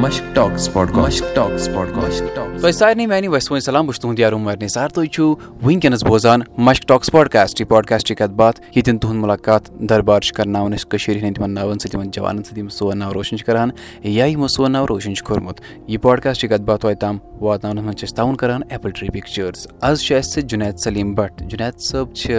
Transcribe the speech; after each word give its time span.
مشک 0.00 0.34
ٹاکس 0.34 0.72
پاڈکاسٹ 0.72 1.24
ٹاکس 1.34 1.68
پاڈکاسٹ 1.74 2.22
تۄہہِ 2.34 2.72
سارنٕے 2.72 3.06
میانہِ 3.06 3.60
سلام 3.60 3.86
بہٕ 3.86 3.92
چھُس 3.92 4.00
تُہُنٛد 4.00 4.18
یارو 4.18 4.38
مر 4.38 4.56
نثار 4.62 4.88
تُہۍ 4.88 5.06
چھِو۔ 5.12 5.34
وٕنکیٚنس 5.62 6.04
بوزان 6.04 6.40
مشک 6.58 6.88
ٹاکس 6.88 7.10
پاڈکاسٹ 7.12 7.60
یہِ 7.60 7.68
پاڈکاسٹٕچ 7.68 8.18
کتھ 8.18 8.34
باتھ 8.36 8.60
ییٚتٮ۪ن 8.60 8.98
تُہُنٛد 8.98 9.20
مُلاقات 9.20 9.70
دربار 9.88 10.20
چھِ 10.20 10.34
کرناوان 10.36 10.74
أسۍ 10.74 10.88
کٔشیٖرِ 10.88 11.18
ہٕنٛدۍ 11.20 11.34
تِمن 11.34 11.50
ناوَن 11.54 11.78
سۭتۍ 11.78 11.90
تِمن 11.92 12.10
جوانن 12.10 12.42
سۭتۍ 12.42 12.58
یِم 12.58 12.68
سون 12.68 12.98
ناو 12.98 13.14
روشن 13.14 13.36
چھِ 13.36 13.46
کران 13.46 13.70
یا 14.02 14.24
یِمو 14.24 14.48
سون 14.48 14.72
ناو 14.72 14.86
روشن 14.88 15.14
چھُ 15.14 15.24
کوٚرمُت 15.26 15.60
یہِ 15.88 16.00
پاڈکاسٹٕچ 16.02 16.50
کتھ 16.50 16.62
باتھ 16.62 16.80
توتہِ 16.82 16.98
تام 17.00 17.18
واتناونس 17.40 17.84
منٛز 17.84 17.96
چھِ 17.96 18.04
أسۍ 18.08 18.16
تعاوُن 18.16 18.36
کران 18.36 18.60
ایپل 18.68 18.90
ٹری 18.90 19.08
پِکچٲرٕس 19.10 19.66
آز 19.80 20.02
چھُ 20.02 20.16
اَسہِ 20.16 20.42
جُنید 20.42 20.78
سلیٖم 20.78 21.14
بٹ 21.14 21.42
جُنید 21.42 21.80
صٲب 21.80 22.14
چھِ 22.14 22.34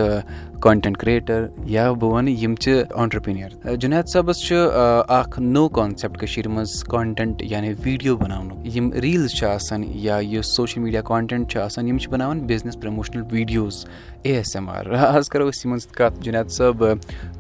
کانٹینٹ 0.62 0.98
کریٹر 0.98 1.46
یا 1.66 1.92
بہٕ 1.92 2.12
وَنہٕ 2.12 2.44
یِم 2.44 2.56
چھِ 2.56 2.82
آنٹرپرینر 2.96 3.76
جُنید 3.82 4.08
صٲبس 4.08 4.40
چھُ 4.46 4.56
اکھ 5.08 5.40
نوٚو 5.40 5.70
کانسیپٹ 5.78 6.18
کٔشیٖر 6.20 6.48
منٛز 6.48 6.84
کانٹینٹ 6.84 7.42
یعنی 7.44 7.74
ویٖڈیو 7.84 8.16
بَناونُک. 8.18 8.66
یِم 8.76 8.92
ریٖلٕز 8.94 9.34
چھِ 9.38 9.46
آسان 9.48 9.84
یا 10.06 10.18
یُس 10.22 10.56
سوشَل 10.56 10.82
میٖڈیا 10.82 11.02
کانٹینٹ 11.10 11.52
چھُ 11.52 11.60
آسان 11.62 11.88
یِم 11.88 11.98
چھِ 11.98 12.12
بَناوان 12.12 12.40
business 12.48 12.80
promotional 12.82 13.24
videos 13.32 13.86
A 14.24 14.36
S 14.36 14.56
M 14.56 14.70
R 14.70 14.92
آز 14.92 15.30
کَرو 15.30 15.48
أسۍ 15.50 15.66
یِمن 15.66 15.80
سۭتۍ 15.80 15.96
کَتھ. 15.98 16.20
جُنید 16.24 16.50
صٲب 16.50 16.86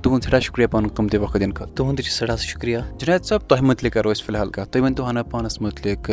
تُہُنٛد 0.02 0.24
سٮ۪ٹھاہ 0.24 0.68
پَنُن 0.72 0.88
قۭمتی 0.96 1.18
وقت 1.18 1.40
دِنہٕ 1.40 1.56
خٲطرٕ. 1.56 1.76
تُہُنٛد 1.76 1.98
تہِ 1.98 2.06
چھُ 2.06 2.12
سٮ۪ٹھاہ 2.14 2.38
شُکرِیا 2.38 2.80
جُنید 3.00 3.24
صٲب 3.26 3.48
تۄہہِ 3.48 3.64
مُتعلِق 3.64 3.94
کَرو 3.94 4.12
أسۍ 4.12 4.26
فِلحال 4.26 4.50
کَتھ. 4.50 4.72
تُہۍ 4.72 4.82
ؤنۍ 4.84 4.96
تو 4.96 5.10
ہنا 5.10 5.24
پانَس 5.32 5.62
مُتعلِق 5.62 6.12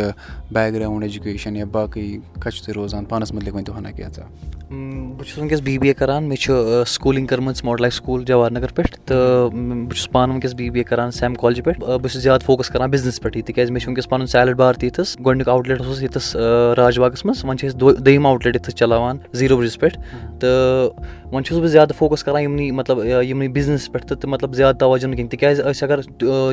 بیک 0.53 0.75
گراوُنٛڈ 0.75 1.03
ایجوکیشن 1.03 1.57
یا 1.57 1.65
باقٕے 1.73 2.17
کَتہِ 2.41 2.53
چھِو 2.53 2.65
تُہۍ 2.65 2.75
روزان؟ 2.75 3.05
پانَس 3.05 3.33
مُتعلِق 3.33 3.55
ؤنۍ 3.55 3.65
تو 3.65 3.79
ہنا 3.79 3.91
کینٛژھا 3.91 4.27
بہٕ 4.71 5.49
چھُس 5.49 5.61
بی 5.65 5.79
بی 5.79 5.89
اے 5.89 5.95
کران 5.95 6.25
مےٚ 6.29 6.37
چھُ 6.41 6.83
سکوٗلِنٛگ 6.95 7.27
کٔرمٕژ 7.27 7.61
ماڈل 7.65 7.91
سکوٗل 7.91 8.25
جواہر 8.25 8.53
نگر 8.53 8.73
پٮ۪ٹھ 8.75 8.97
تہٕ 9.05 9.51
بہٕ 9.51 9.95
چھُس 9.95 10.11
پانہٕ 10.13 10.55
بی 10.57 10.71
بی 10.71 10.79
اے 10.79 10.85
کران 10.85 11.11
سیم 11.11 11.35
کالجہِ 11.35 11.65
پٮ۪ٹھ۔ 11.65 11.81
بہٕ 11.81 12.11
چھُس 12.11 12.23
زیادٕ 12.23 12.45
فوکَس 12.47 12.69
کران 12.71 12.91
بِزنِس 12.91 13.21
پٮ۪ٹھٕے 13.21 13.43
تِکیازِ 13.47 13.71
مےٚ 13.71 13.83
چھُ 13.83 14.09
پَنُن 14.11 14.27
سیلڈ 14.27 14.57
بار 14.57 14.75
تہِ 14.75 14.85
ییٚتھَس 14.85 15.17
گۄڈٕنیُک 15.27 15.49
آوُٹ 15.49 15.69
لیٹ 15.69 15.81
اوس 15.81 16.01
ییٚتھَس 16.03 16.37
راج 16.77 16.99
باغَس 16.99 17.25
منٛز 17.25 17.45
وۄنۍ 17.45 17.57
چھِ 17.59 17.69
أسۍ 17.69 17.79
دوٚیِم 17.79 18.27
آوُٹ 18.27 18.47
لیٹ 18.47 18.55
ییٚتھَس 18.57 18.75
چلاوان 18.79 19.19
زیٖرو 19.33 19.57
برٛجَس 19.57 19.79
پٮ۪ٹھ۔ 19.81 19.99
تہٕ 20.41 21.33
وۄنۍ 21.33 21.43
چھُس 21.45 21.59
بہٕ 21.59 21.69
زیادٕ 21.69 21.97
فوکَس 21.99 22.25
کران 22.25 22.43
یِمنٕے 22.43 22.71
مطلب 22.73 23.05
یِمنٕے 23.05 23.49
بِزنِس 23.53 23.91
پٮ۪ٹھ 23.93 24.07
تہٕ 24.07 24.31
مطلب 24.31 24.55
زیادٕ 24.55 24.79
توجہ 24.79 25.07
نہٕ 25.07 25.17
کِہیٖنۍ۔ 25.17 25.31
تِکیازِ 25.31 25.61
أسۍ 25.61 25.83
اگر 25.83 26.01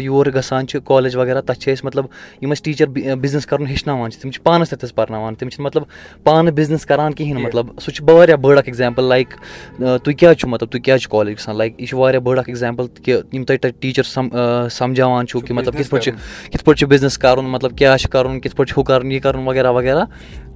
یور 0.01 0.25
گژھان 0.35 0.67
چھِ 0.67 0.79
کالیج 0.85 1.15
وغیرہ 1.15 1.41
تَتھ 1.41 1.59
چھِ 1.59 1.73
أسۍ 1.73 1.85
مطلب 1.85 2.05
یِم 2.41 2.51
اَسہِ 2.51 2.63
ٹیٖچَر 2.65 3.15
بِزنِس 3.21 3.45
کَرُن 3.45 3.67
ہیٚچھناوان 3.67 4.11
چھِ 4.11 4.21
تِم 4.21 4.31
چھِ 4.31 4.43
پانَس 4.43 4.73
پَرناوان۔ 4.95 5.35
تِم 5.35 5.49
چھِنہٕ 5.49 5.65
مطلب 5.65 5.83
پانہٕ 6.23 6.53
بِزنِس 6.55 6.85
کَران 6.85 7.13
کِہیٖنۍ 7.13 7.41
مطلب 7.43 7.65
سُہ 7.81 7.91
چھُ 7.91 8.09
واریاہ 8.09 8.37
بٔڑ 8.37 8.57
اَکھ 8.57 8.69
اٮ۪کزامپٕل 8.69 9.05
لایِک 9.09 9.29
تُہۍ 9.77 10.13
کیٛازِ 10.31 10.39
چھُو 10.39 10.49
مطلب 10.49 10.69
تُہۍ 10.71 10.81
کیٛازِ 10.81 11.01
چھُ 11.01 11.11
کالیج 11.11 11.37
گژھان? 11.37 11.57
لایِک 11.57 11.79
یہِ 11.81 11.87
چھُ 11.87 11.97
واریاہ 11.97 12.21
بٔڑ 12.21 12.37
اَکھ 12.39 12.49
اٮ۪کزامپٕل 12.49 12.87
کہِ 13.03 13.13
یِم 13.31 13.43
تۄہہِ 13.43 13.59
تَتہِ 13.59 13.81
ٹیٖچَر 13.81 14.03
سَم 14.03 14.27
سَمجھاوان 14.71 15.27
چھُو 15.27 15.39
کہِ 15.39 15.55
مطلب 15.55 15.77
کِتھ 15.77 15.89
پٲٹھۍ 15.89 16.03
چھِ 16.03 16.11
کِتھ 16.51 16.63
پٲٹھۍ 16.65 16.79
چھُ 16.79 16.87
بِزنِس 16.87 17.17
کَرُن 17.17 17.45
مطلب 17.45 17.77
کیٛاہ 17.77 17.97
چھُ 17.97 18.09
کَرُن 18.09 18.39
کِتھ 18.39 18.55
پٲٹھۍ 18.55 18.73
چھُ 18.73 18.79
ہُہ 18.79 18.83
کَرُن 18.83 19.11
یہِ 19.11 19.21
کَرُن 19.21 19.47
وغیرہ 19.47 19.71
وغیرہ۔ 19.71 20.05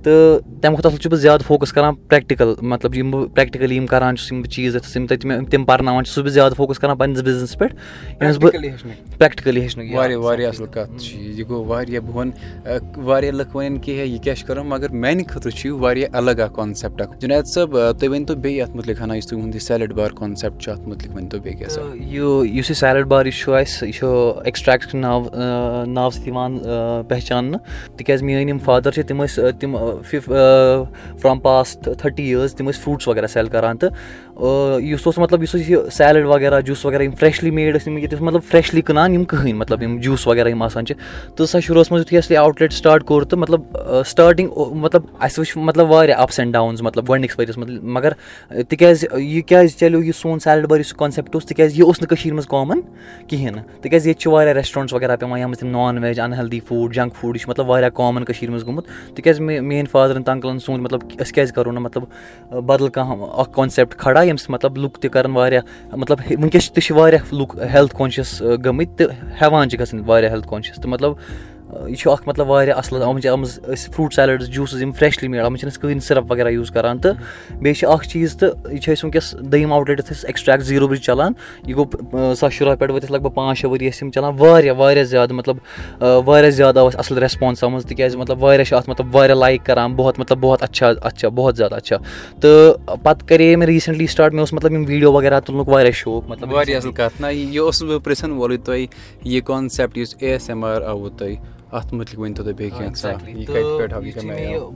تہٕ 0.06 0.40
تَمہِ 0.62 0.76
کھۄتہٕ 0.76 0.92
اَصٕل 0.92 1.02
چھُس 1.02 1.12
بہٕ 1.12 1.22
زیادٕ 1.22 1.46
فوکَس 1.48 1.74
کَران 1.74 1.96
پرٛٮ۪کٹِکَل 1.96 2.54
مطلب 2.62 2.96
یِم 2.96 3.12
بہٕ 3.12 3.28
پرٛٮ۪کٹِکٔلی 3.36 3.76
یِم 3.76 3.88
کَران 3.88 4.16
چھُس 4.18 4.32
یِم 4.32 4.42
بہٕ 4.42 4.52
چیٖز 4.52 4.76
یَتھَس 4.76 4.96
یِم 4.96 5.08
تَتہِ 5.08 5.26
مےٚ 5.26 5.50
تِم 5.52 5.66
پَرناوان 5.66 6.04
چھُس 6.04 6.18
بہٕ 6.18 6.32
زیادٕ 6.32 6.56
فوکَس 6.58 6.80
کَران 6.80 6.98
پنٛنِس 6.98 7.22
بِزنِس 7.22 7.58
پٮ۪ٹھ 7.58 7.76
ییٚمِس 8.10 8.38
بہٕ 8.38 8.52
پرٛٮ۪کٹِکٔلی 9.18 9.62
ہیٚچھنُک 9.62 9.96
واریاہ 9.96 10.20
واریاہ 10.20 10.50
اَصٕل 10.50 10.66
کَتھ 10.66 11.02
چھِ 11.02 11.20
یہِ۔ 11.20 11.40
یہِ 11.40 11.50
گوٚو 11.50 11.66
واریاہ 11.66 12.00
بہٕ 12.00 12.16
وَنہٕ 12.16 12.78
واریاہ 12.96 13.32
لُکھ 13.32 13.56
وَنن 13.56 13.80
کہِ 13.80 14.00
ہے 14.00 14.06
یہِ 14.06 14.22
کیٛاہ 14.22 14.36
چھُ 14.36 14.64
مگر 14.66 14.90
میٛانہِ 14.90 15.28
خٲطرٕ 15.28 15.52
چھُ 15.52 15.70
یہِ 15.70 15.80
واریاہ 15.80 16.18
الگ 16.18 16.32
اَکھ 16.32 16.54
کانسیپٹ 16.56 17.02
اَکھ۔ 17.02 17.20
جُنید 17.20 17.46
صٲب 17.46 17.78
تُہۍ 18.00 18.10
ؤنۍتو 18.10 18.36
بیٚیہِ 18.36 18.62
اَتھ 18.62 18.76
مُتعلِق 18.76 19.02
ہنا 19.02 19.16
یُس 19.16 19.28
تُہُنٛد 19.28 19.56
یہِ 19.56 19.62
سیلڈ 19.62 19.94
بار 19.94 20.12
کانسیپٹ 20.12 20.62
چھُ 20.62 20.72
اَتھ 20.72 20.88
مُتعلِق 20.88 21.16
ؤنۍتو 21.16 21.40
بیٚیہِ 21.40 21.58
کیٛاہ 21.60 21.74
سا۔ 21.74 21.82
یہِ 21.96 22.58
یُس 22.58 22.70
یہِ 22.70 22.78
سیلڈ 22.78 23.08
بار 23.08 23.26
یہِ 23.26 23.34
چھُ 23.34 23.54
اَسہِ 23.54 23.88
یہِ 23.88 23.96
چھُ 23.96 24.08
ایٚکٕسٹرٛیکٹ 24.08 24.96
ناو 24.96 25.24
ناوٕ 25.88 26.12
سۭتۍ 26.12 26.28
یِوان 26.28 26.58
پہچاننہٕ۔ 27.08 27.60
تِکیٛازِ 27.98 28.24
میٛٲنۍ 28.24 28.48
یِم 28.48 28.60
فادَر 28.60 28.92
چھِ 28.92 29.06
تِم 29.08 29.24
ٲسۍ 29.24 29.52
تِم 29.60 29.78
فرام 30.04 31.40
پاسٹ 31.40 31.88
تھٔٹی 31.98 32.24
یِیٲرٕس 32.30 32.56
تِم 32.56 32.70
ٲسۍ 32.70 32.82
فرٛوٗٹٕس 32.82 33.08
وغیرہ 33.08 33.28
سیل 33.28 33.48
کَران 33.48 33.78
تہٕ 33.78 34.35
یُس 34.36 35.02
اوس 35.06 35.18
مطلب 35.18 35.44
یُس 35.44 35.56
أسۍ 35.56 35.64
یہِ 35.68 35.92
سیلڈ 35.92 36.26
وغیرہ، 36.26 36.62
جوٗس 36.62 36.86
وغیرہ 36.86 37.04
یِم 37.04 37.12
فرٛٮ۪شلی 37.12 37.52
میڈ 37.52 37.76
ٲسۍ، 37.76 37.88
یِم 37.88 37.98
ییٚتہِ 37.98 38.18
ٲسۍ 38.18 38.26
مطلب 38.26 38.42
فرٛٮ۪شلی 38.44 38.82
کٕنان، 38.82 39.14
یِم 39.14 39.24
کٕہٕنۍ 39.24 39.54
مطلب 39.54 39.84
یِم 39.84 39.98
جوٗس 39.98 40.28
وغیرہ 40.28 40.50
یِم 40.50 40.62
آسان 40.62 40.86
چھِ۔ 40.86 40.96
تہٕ 41.36 41.46
سۄ 41.46 41.60
شروٗعس 41.62 41.92
منٛز 41.92 42.02
یُتھُے 42.02 42.18
اَسہِ 42.18 42.38
آوُٹ 42.38 42.62
لیٹ 42.62 42.74
سٹاٹ 42.74 43.04
کوٚر 43.04 43.24
تہٕ 43.24 43.40
مطلب 43.40 43.62
سٹاٹِنٛگ 44.06 44.76
مطلب 44.76 45.02
اَسہِ 45.20 45.40
وٕچھ 45.40 45.58
مطلب 45.58 45.92
واریاہ 45.92 46.18
اَپٕس 46.18 46.40
اینٛڈ 46.40 46.54
ڈاوُنٕز 46.54 46.82
مطلب 46.82 47.10
گۄڈنِکِس 47.10 47.40
ؤرِیَس 47.40 47.58
منٛز۔ 47.58 47.84
مگر 47.84 48.12
تِکیازِ 48.70 49.06
یہِ 49.18 49.44
کیازِ 49.48 49.70
چلیو، 49.80 50.04
یہِ 50.04 50.14
سون 50.16 50.40
سیلڈ 50.40 50.66
بار 50.68 50.80
یُس 50.80 50.94
کانسیپٹ 50.94 51.36
اوس، 51.36 51.46
تِکیازِ 51.46 51.80
یہِ 51.80 51.86
اوس 51.86 52.02
نہٕ 52.02 52.10
کٔشیٖرِ 52.10 52.34
منٛز 52.34 52.48
کامَن 52.48 52.82
کِہیٖنۍ 53.28 53.56
نہٕ۔ 53.56 53.82
تِکیازِ 53.82 54.08
ییٚتہِ 54.08 54.22
چھِ 54.22 54.32
واریاہ 54.32 54.54
ریسٹورنٛٹٕس 54.54 54.94
وغیرہ 54.94 55.16
پیٚوان، 55.16 55.40
یَتھ 55.40 55.48
منٛز 55.48 55.60
تِم 55.60 55.70
non 55.70 56.04
veg 56.04 56.20
unhealthy 56.34 56.60
food 56.68 56.94
junk 56.96 57.16
food 57.16 57.36
یہِ 57.36 57.42
چھُ 57.42 57.50
مطلب 57.50 57.70
واریاہ 57.70 57.90
کامَن 57.90 58.26
کٔشیٖرِ 58.26 58.50
منٛز 58.50 58.66
گوٚمُت۔ 58.66 59.16
تِکیازِ 59.16 59.40
مےٚ، 59.40 59.62
میٲنۍ 59.62 59.92
فادرَن 59.92 60.24
تہٕ 60.24 60.34
اَنکلَن 60.34 60.60
سوٗنٛچ 60.60 60.84
مطلب 60.84 61.00
أسۍ 61.22 61.32
کیازِ 61.34 61.54
کَرو 61.54 61.72
نہٕ 61.72 61.82
مطلب 61.82 62.04
بدل 62.62 62.88
کانٛہہ 62.88 63.40
اکھ 63.40 63.54
کانسیپٹ 63.56 63.96
کھڑا؟ 63.96 64.25
ییٚمہِ 64.26 64.40
سۭتۍ 64.40 64.52
مطلب 64.54 64.78
لُکھ 64.78 65.00
تہِ 65.00 65.10
کَرَن 65.12 65.32
واریاہ 65.32 65.96
مطلب 65.96 66.20
وٕنکیٚس 66.30 66.72
تہِ 66.72 66.84
چھِ 66.84 66.96
واریاہ 66.98 67.34
لُکھ 67.36 67.56
ہیٚلٕتھ 67.60 67.96
کانشِیَس 67.98 68.42
گٔمٕتۍ 68.66 68.96
تہٕ 68.98 69.42
ہیٚوان 69.42 69.70
چھِ 69.70 69.80
گژھٕنۍ 69.80 70.04
واریاہ 70.06 70.30
ہیٚلٕتھ 70.30 70.50
کانشِیَس 70.50 70.76
تہٕ 70.76 70.90
مطلب 70.90 71.14
یہِ 71.74 71.98
چھُ 71.98 72.12
اکھ 72.12 72.28
مطلب 72.28 72.50
واریاہ 72.50 72.78
اَصٕل، 72.78 73.04
آمٕژ 73.04 73.22
چھِ 73.22 73.30
آمٕژ 73.30 73.50
أسۍ 73.50 73.92
فروٗٹ 73.92 74.14
سیلڈٕز 74.14 74.50
جوٗسٕز 74.50 74.82
یِم 74.82 74.92
فرٛٮ۪شلی 74.92 75.28
میلان 75.28 75.46
اَتھ 75.46 75.52
منٛز 75.52 75.60
چھِنہٕ 75.60 75.74
أسۍ 75.74 75.82
کٕہٕنۍ 75.82 76.00
سِرَپ 76.00 76.32
وغیرہ 76.32 76.50
یوٗز 76.50 76.72
کَران، 76.72 76.98
تہٕ 76.98 77.14
بیٚیہِ 77.62 77.76
چھِ 77.76 77.88
اَکھ 77.88 78.08
چیٖز 78.08 78.38
تہٕ، 78.38 78.72
یہِ 78.72 78.82
چھِ 78.82 78.94
أسۍ 78.94 79.04
وٕنکیٚس 79.04 79.36
دٔیِم 79.52 79.74
آوُٹ 79.74 79.90
لیٹ 79.90 80.00
یَتھ 80.00 80.12
أسۍ 80.12 80.26
ایٚکٕسٹرٛیکٹ 80.26 80.64
زیٖرو 80.64 80.88
بِرٛج 80.88 81.02
چَلان، 81.02 81.34
یہِ 81.68 81.76
گوٚو 81.76 82.34
زٕ 82.34 82.36
ساس 82.36 82.54
شُراہ 82.54 82.76
پٮ۪ٹھ 82.76 82.92
وٲتۍ 82.92 83.04
اَسہِ 83.04 83.16
لگ 83.16 83.22
بگ 83.22 83.30
پانٛژھ 83.30 83.58
شےٚ 83.60 83.72
ؤری 83.72 83.90
ٲسۍ 83.90 84.00
یِم 84.02 84.12
چَلان، 84.12 84.34
واریاہ 84.38 84.76
واریاہ 84.78 85.04
زیادٕ 85.04 85.32
مطلب 85.32 85.58
واریاہ 86.02 86.50
زیادٕ 86.50 86.78
آو 86.78 86.88
اَسہِ 86.88 87.00
اَصٕل 87.00 87.18
ریسپانٕس 87.18 87.64
آمٕژ، 87.64 87.86
تِکیازِ 87.86 88.16
مطلب 88.16 88.44
واریاہ 88.44 88.64
چھِ 88.64 88.78
اَتھ 88.78 88.90
مطلب 88.90 89.16
واریاہ 89.16 89.36
لایِک 89.36 89.66
کَران، 89.66 89.96
بہت 89.96 90.20
مطلب 90.20 90.38
بہت 90.38 90.64
اچھا 90.64 90.92
اچھا 91.02 91.30
بہت 91.30 91.58
زیادٕ 91.58 91.78
اچھا۔ 91.78 91.98
تہٕ 92.42 92.96
پَتہٕ 93.04 93.28
کَرے 93.28 93.56
مےٚ 93.56 93.68
ریٖسنٛٹلی 93.68 94.08
سٹاٹ 94.08 94.32
مےٚ 94.32 94.40
اوس 94.40 94.54
مطلب 94.54 94.72
یِم 94.72 94.86
ویٖڈیو 94.88 95.12
وغیرہ 95.14 95.40
تُلنُک 95.40 95.70
واریاہ 95.70 95.92
شوق 95.92 96.30
مطلب 96.30 96.54
واریاہ 96.54 96.78
اَصٕل 96.78 96.92
کَتھ۔ 96.92 97.22
نہ، 97.22 97.28
یہِ 97.28 97.58
اوسُس 97.58 97.84
بہٕ 97.84 98.00
پِرٛژھان 98.04 98.32
وولٕے 98.32 98.58
تۄہہِ، 98.58 98.86
یہِ 99.24 99.44
کانسیپٹ 99.44 99.98
یُس 99.98 100.16
اے 100.20 100.32
ایس 100.32 100.50
ایم 100.50 100.64
آر 100.64 100.82
آوُ 100.82 101.10
تۄہہِ۔ 101.18 101.36
اَتھ 101.78 101.94
مُتعلِق 101.94 102.20
ؤنۍتو 102.20 102.44
تُہۍ 102.44 102.54
بیٚیہِ 102.58 102.78
کینٛژھا 102.78 103.12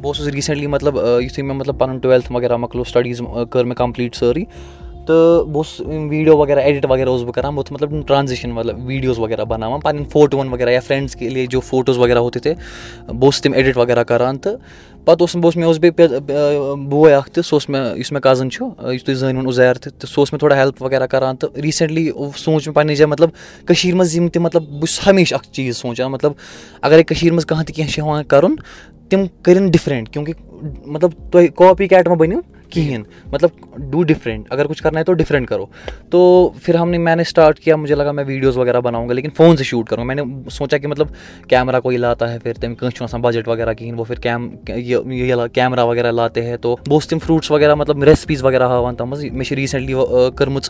بہٕ 0.01 0.05
اوسُس 0.05 0.27
ریٖسنٛٹلی 0.27 0.67
مطلب 0.67 0.95
یُتھُے 1.21 1.43
مےٚ 1.43 1.55
مطلب 1.57 1.77
پَنُن 1.79 1.97
ٹُویلتھ 1.99 2.31
وغیرہ 2.31 2.57
مۄکلو 2.57 2.83
سٹڈیٖز 2.83 3.21
کٔر 3.49 3.63
مےٚ 3.63 3.75
کَمپلیٖٹ 3.77 4.15
سٲرٕے 4.15 4.43
تہٕ 5.09 5.45
بہٕ 5.45 5.55
اوسُس 5.55 5.79
ویٖڈیو 6.09 6.37
وغیرہ 6.37 6.59
ایڈِٹ 6.59 6.85
وغیرہ 6.89 7.09
اوسُس 7.09 7.25
بہٕ 7.25 7.33
کَران، 7.33 7.55
بہٕ 7.55 7.63
اوسُس 7.63 7.71
مطلب 7.71 8.07
ٹرٛانزِشَن 8.07 8.49
مطلب 8.53 8.85
ویٖڈیوز 8.85 9.19
وغیرہ 9.19 9.43
بَناوان 9.45 9.79
پَنٕنٮ۪ن 9.79 10.09
فوٹوٗوَن 10.09 10.47
وغیرہ 10.53 10.69
یا 10.69 10.79
فرٛٮ۪نٛڈٕز 10.79 11.15
کے 11.15 11.29
لیے 11.29 11.45
جو 11.45 11.59
فوٹوز 11.59 11.97
وغیرہ 11.97 12.19
ہوتے 12.19 12.39
تھے، 12.39 12.53
بہٕ 13.07 13.23
اوسُس 13.23 13.41
تِم 13.41 13.53
ایڈِٹ 13.53 13.77
وغیرہ 13.77 14.03
کَران 14.03 14.37
تہٕ 14.37 14.55
پَتہٕ 15.05 15.21
اوس 15.21 15.35
بہٕ، 15.35 15.43
اوس 15.45 15.55
مےٚ، 15.55 15.65
اوس 15.65 15.77
بیٚیہِ 15.79 16.75
بوے 16.89 17.13
اَکھ 17.13 17.29
تہِ 17.31 17.43
سُہ 17.43 17.55
اوس 17.55 17.69
مےٚ، 17.69 17.97
یُس 17.97 18.11
مےٚ 18.11 18.21
کَزٕن 18.21 18.49
چھُ 18.51 18.65
یُس 18.93 19.03
تُہۍ 19.03 19.15
زٲنۍوُن 19.15 19.47
اُزیر 19.47 19.73
تہِ، 19.73 19.91
تہٕ 19.99 20.09
سُہ 20.09 20.21
اوس 20.21 20.33
مےٚ 20.33 20.39
تھوڑا 20.39 20.55
ہیٚلٕپ 20.55 20.81
وغیرہ 20.83 21.07
کَران 21.07 21.35
تہٕ 21.35 21.61
ریٖسنٛٹلی 21.63 22.09
سوٗنٛچ 22.37 22.67
مےٚ 22.67 22.75
پنٛنہِ 22.75 22.95
جایہِ 22.97 23.11
مطلب 23.11 23.29
کٔشیٖرِ 23.65 23.95
منٛز 23.97 24.15
یِم 24.15 24.27
تہِ 24.27 24.41
مطلب 24.41 24.63
بہٕ 24.69 24.87
چھُس 24.87 25.07
ہمیشہِ 25.07 25.35
اَکھ 25.35 25.47
چیٖز 25.53 25.77
سونٛچان 25.77 26.11
مطلب 26.11 26.31
اَگرے 26.81 27.03
کٔشیٖرِ 27.03 27.31
منٛز 27.33 27.45
کانٛہہ 27.45 27.65
تہِ 27.65 27.75
کینٛہہ 27.75 27.91
چھِ 27.91 28.01
ہٮ۪وان 28.01 28.23
کَرُن، 28.23 28.55
تِم 29.09 29.25
کٔرِنۍ 29.41 29.71
ڈِفرَنٛٹ 29.71 30.09
کیونکہِ 30.09 30.33
مطلب 30.85 31.11
تُہۍ 31.31 31.47
کاپی 31.55 31.87
کیٹ 31.87 32.07
مہ 32.07 32.15
بٔنِو 32.15 32.39
کِہیٖنۍ 32.71 33.03
مطلب 33.31 33.49
ڈوٗ 33.91 34.03
ڈِفرَنٛٹ 34.03 34.45
اگر 34.49 34.67
کُچھ 34.67 34.83
کَرنا 34.83 34.99
ہے 34.99 35.03
تو 35.05 35.13
ڈِفرَنٛٹ 35.13 35.49
کَرو 35.49 35.65
تو 36.09 36.49
پھر 36.63 36.75
ہم 36.75 36.89
نے 36.89 36.97
میں 36.97 37.15
نے 37.15 37.21
اسٹاٹ 37.21 37.59
کیا 37.59 37.75
مجھے 37.75 37.95
لگا 37.95 38.11
میں 38.11 38.23
ویٖڈیوز 38.23 38.57
وغیرہ 38.57 38.81
بناؤں 38.81 39.09
گا 39.09 39.13
لیکِن 39.13 39.29
فون 39.37 39.57
سے 39.57 39.63
شوٗٹ 39.63 39.89
کَرو 39.89 40.03
میں 40.03 40.15
نے 40.15 40.21
سونٛچا 40.51 40.77
کہِ 40.77 40.89
مطلب 40.89 41.07
کیمرا 41.49 41.79
کوی 41.79 41.97
لاتا 41.97 42.31
ہے 42.33 42.39
پھر 42.39 42.53
تٔمۍ 42.53 42.75
کٲنٛسہِ 42.75 42.95
چھُنہٕ 42.95 43.09
آسان 43.09 43.21
بَجٹ 43.21 43.47
وغیرہ 43.47 43.73
کِہیٖنۍ 43.73 43.99
وہ 43.99 44.03
پھر 44.03 44.19
کیم 44.19 44.49
یہِ 44.67 45.47
کیمرا 45.53 45.83
وغیرہ 45.83 46.11
لاتے 46.11 46.43
ہے 46.43 46.57
تو 46.57 46.75
بہٕ 46.75 46.93
اوسُس 46.93 47.07
تِم 47.07 47.19
فرٛوٗٹٕس 47.19 47.51
وغیرہ 47.51 47.75
مطلب 47.75 48.03
ریسپیٖز 48.03 48.43
وغیرہ 48.43 48.67
ہاوان 48.67 48.95
تَتھ 48.95 49.07
منٛز 49.07 49.23
مےٚ 49.23 49.45
چھِ 49.47 49.55
ریٖسنٛٹلی 49.55 49.93
کٔرمٕژ 50.37 50.69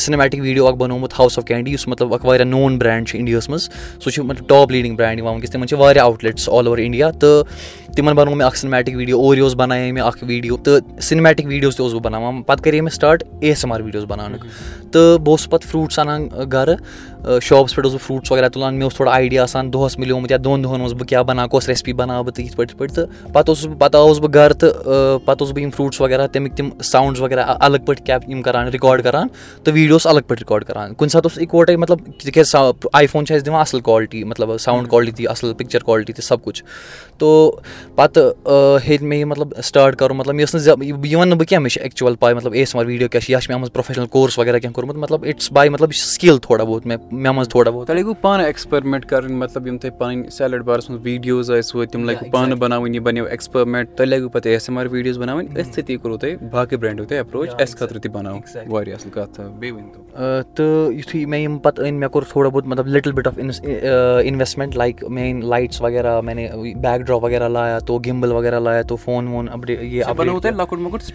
سِنمیٹِک 0.00 0.40
ویٖڈیو 0.40 0.66
اَکھ 0.66 0.82
ہاوُس 1.18 1.38
آف 1.38 1.44
کینڈی 1.46 1.72
یُس 1.72 1.86
مطلب 1.88 2.14
اکھ 2.14 2.26
واریاہ 2.26 2.46
نون 2.46 2.78
برٛینٛڈ 2.78 3.08
چھُ 3.08 3.18
اِنڈیاہَس 3.18 3.48
منٛز 3.48 3.68
سُہ 4.04 4.10
چھُ 4.10 4.24
مطلب 4.24 4.48
ٹاپ 4.48 4.70
لیٖڈِنٛگ 4.70 4.96
برٛینٛڈ 4.96 5.18
یِوان 5.18 5.32
وٕنکیٚس 5.32 5.52
تِمَن 5.52 5.68
چھِ 5.68 5.78
واریاہ 5.78 6.04
out 6.04 6.24
let's 6.24 6.48
all 6.48 6.66
over 6.66 6.78
India 6.78 7.10
تہٕ 7.10 7.94
تِمَن 7.96 8.14
بَنوو 8.14 8.34
مےٚ 8.34 8.46
اَکھ 8.46 8.56
سِنمیٹِک 8.58 8.96
ویٖڈیو 8.96 9.20
اوریوز 9.20 9.54
بَنایے 9.56 9.92
مےٚ 9.92 10.04
اَکھ 10.04 10.24
ویٖڈیو 10.24 10.56
تہٕ 10.56 11.00
سِنمیٹِک 11.36 11.46
ویٖڈیوز 11.46 11.76
تہِ 11.76 11.82
اوسُس 11.82 11.94
بہٕ 11.94 12.02
بَناوان 12.02 12.42
پَتہٕ 12.42 12.64
کَرے 12.64 12.80
مےٚ 12.80 12.94
start 12.94 13.22
A 13.40 13.48
S 13.48 13.64
M 13.64 13.72
R 13.72 13.80
videos 13.80 14.04
بَناونُک 14.08 14.44
تہٕ 14.92 15.18
بہٕ 15.18 15.28
اوسُس 15.28 15.50
پَتہٕ 15.50 15.68
فرٛوٗٹٕس 15.70 15.98
اَنان 15.98 16.28
گَرٕ 16.52 16.74
شاپَس 17.42 17.74
پٮ۪ٹھ 17.74 17.86
اوسُس 17.86 17.92
بہٕ 17.92 18.06
فرٛوٗٹٕس 18.06 18.32
وغیرہ 18.32 18.48
تُلان۔ 18.48 18.74
مےٚ 18.74 18.84
اوس 18.84 18.94
تھوڑا 18.94 19.12
آیڈیا 19.12 19.42
آسان 19.42 19.72
دۄہَس 19.72 19.98
مِلیومُت 19.98 20.30
یا 20.30 20.36
دۄن 20.44 20.64
دۄہَن 20.64 20.80
اوس 20.80 20.92
بہٕ 20.92 21.06
کیٛاہ 21.08 21.22
بَناو 21.22 21.48
کۄس 21.48 21.68
ریسپی 21.68 21.92
بَناو 21.92 22.22
بہٕ 22.22 22.34
تہٕ 22.34 22.44
یِتھ 22.44 22.56
پٲٹھۍ 22.56 22.70
یِتھ 22.70 22.78
پٲٹھۍ 22.78 22.94
تہٕ 22.94 23.32
پَتہٕ 23.32 23.48
اوسُس 23.48 23.66
بہٕ 23.66 23.78
پَتہٕ 23.78 24.00
آوُس 24.00 24.18
بہٕ 24.18 24.34
گَرٕ 24.34 24.54
تہٕ 24.54 24.70
پَتہٕ 25.24 25.40
اوسُس 25.40 25.52
بہٕ 25.54 25.62
یِم 25.62 25.70
فرٛوٗٹٕس 25.70 26.00
وغیرہ 26.00 26.26
تَمِکۍ 26.26 26.56
تِم 26.56 26.68
ساوُنٛڈٕز 26.84 27.20
وغیرہ 27.20 27.44
الگ 27.60 27.78
پٲٹھۍ 27.86 28.04
کیپ 28.06 28.28
یِم 28.30 28.42
کَران 28.42 28.68
رِکاڈ 28.68 29.02
کَران۔ 29.04 29.28
تہٕ 29.64 29.74
ویٖڈیو 29.74 29.94
اوس 29.94 30.06
الگ 30.06 30.20
پٲٹھۍ 30.26 30.42
رِکاڈ 30.42 30.64
کَران۔ 30.64 30.94
کُنہِ 30.94 31.10
ساتہٕ 31.10 31.30
اوس 31.32 31.38
اِکوَٹَے 31.42 31.76
مطلب 31.76 31.98
تِکیازِ 32.24 32.56
آی 32.92 33.06
فون 33.06 33.26
چھِ 33.26 33.34
اَسہِ 33.34 33.46
دِوان 33.46 33.60
اَصٕل 33.60 33.80
کالٹی 33.84 34.24
مطلب 34.24 34.56
ساوُنٛڈ 34.60 34.88
کالٹی 34.90 35.10
تہِ 35.12 35.26
اَصٕل 35.28 35.52
پِکچَر 35.54 35.80
کالٹی 35.86 36.12
تہِ 36.12 36.24
سب 36.24 36.42
کُچھ۔ 36.44 36.62
تو 37.18 37.56
پَتہٕ 37.96 38.24
ہیٚتۍ 38.88 39.06
مےٚ 39.06 39.18
یہِ 39.18 39.26
مطلب 39.26 39.52
سٹاٹ 39.64 39.96
کَرُن 39.96 40.16
مطلب 40.16 40.34
مےٚ 40.34 40.46
ٲس 40.46 40.54
نہٕ 40.54 41.06
یِوان 41.06 41.25
وَنہٕ 41.26 41.34
نہٕ 41.34 41.38
بہٕ 41.38 41.48
کینٛہہ 41.48 41.62
مےٚ 41.62 41.70
چھِ 41.70 41.80
ایٚکچُوَل 41.80 42.14
پاے 42.20 42.34
مطلب 42.34 42.52
اے 42.52 42.64
آر 42.74 42.86
ویٖڈیو 42.86 43.08
کیٛاہ 43.08 43.24
چھِ 43.24 43.30
یا 43.30 43.40
چھِ 43.40 43.48
مےٚ 43.48 43.56
اَتھ 43.56 43.60
منٛز 43.60 43.72
پروفیشنَل 43.72 44.06
کورس 44.06 44.38
وغیرہ 44.38 44.58
کینٛہہ 44.58 44.74
کوٚرمُت؟ 44.74 44.96
مطلب 44.96 45.24
اِٹٕس 45.24 45.52
باے 45.52 45.68
مطلب 45.68 45.88
یہِ 45.92 45.98
چھِ 45.98 46.06
سِکِل 46.08 46.38
تھوڑا 46.42 46.64
بہت 46.64 46.86
مےٚ 46.86 46.98
مےٚ 47.12 47.32
منٛز 47.32 47.48
تھوڑا 47.48 47.70
بہت۔ 47.70 47.86
تۄہہِ 47.86 48.00
لگوٕ 48.00 48.14
پانہٕ 48.20 48.44
ایٚکٕسپیرمینٹ 48.44 49.06
کَرٕنۍ 49.06 49.36
مطلب 49.38 49.66
یِم 49.66 49.78
تۄہہِ 49.78 49.98
پَنٕنۍ 49.98 50.28
سیلڈ 50.30 50.64
بارَس 50.64 50.90
منٛز 50.90 51.02
ویٖڈیوز 51.04 51.50
ٲسوٕ 51.50 51.86
تِم 51.92 52.04
لَگوٕ 52.04 52.30
پانہٕ 52.30 52.58
بَناوٕنۍ 52.58 52.94
یہِ 52.94 53.02
بَنیو 53.02 53.24
ایٚکٕسپیرمینٹ 53.24 53.96
تۄہہِ 53.96 54.08
لَگوٕ 54.08 54.32
پَتہٕ 54.32 54.46
A 54.46 54.52
S 54.52 54.68
M 54.68 54.78
R 54.78 54.86
videos 54.90 55.18
بَناوٕنۍ 55.18 55.46
أتھۍ 55.50 55.72
سۭتی 55.72 55.96
کوٚروٕ 55.96 56.20
تۄہہِ 56.20 56.50
باقٕے 56.50 56.76
برٛینٛڈو 56.76 57.04
تۄہہِ 57.04 57.18
ایپروچ 57.18 57.48
اَسہِ 57.58 57.78
خٲطرٕ 57.78 58.00
تہِ 58.02 58.10
بَناو۔ 58.10 58.38
واریاہ 58.68 58.96
اَصٕل 58.96 59.10
کَتھ 59.10 59.40
بیٚیہِ 59.58 59.82
تہٕ 60.54 60.92
یُتھُے 60.92 61.26
مےٚ 61.26 61.40
یِم 61.40 61.58
پَتہٕ 61.58 61.84
أنۍ 61.84 61.98
مےٚ 61.98 62.10
کوٚر 62.10 62.24
تھوڑا 62.32 62.48
بہت 62.48 62.66
مطلب 62.66 62.86
little 62.86 63.12
bit 63.12 63.26
of 63.26 63.38
investment 63.38 64.76
like 64.76 65.04
میٲنۍ 65.04 65.42
لایٹٕس 65.42 65.80
وغیرہ 65.82 66.20
میانے 66.20 66.48
بیک 66.82 67.00
ڈراپ 67.00 67.24
وغیرہ 67.24 67.48
لایا 67.48 67.78
تو 67.78 67.98
گِمبل 67.98 68.32
وغیرہ 68.32 68.60
لایا 68.60 68.82
تو 68.82 68.96
فون 68.96 69.28
وون 69.28 69.48
اپڈیٹ 69.48 69.82
یہ 69.82 70.04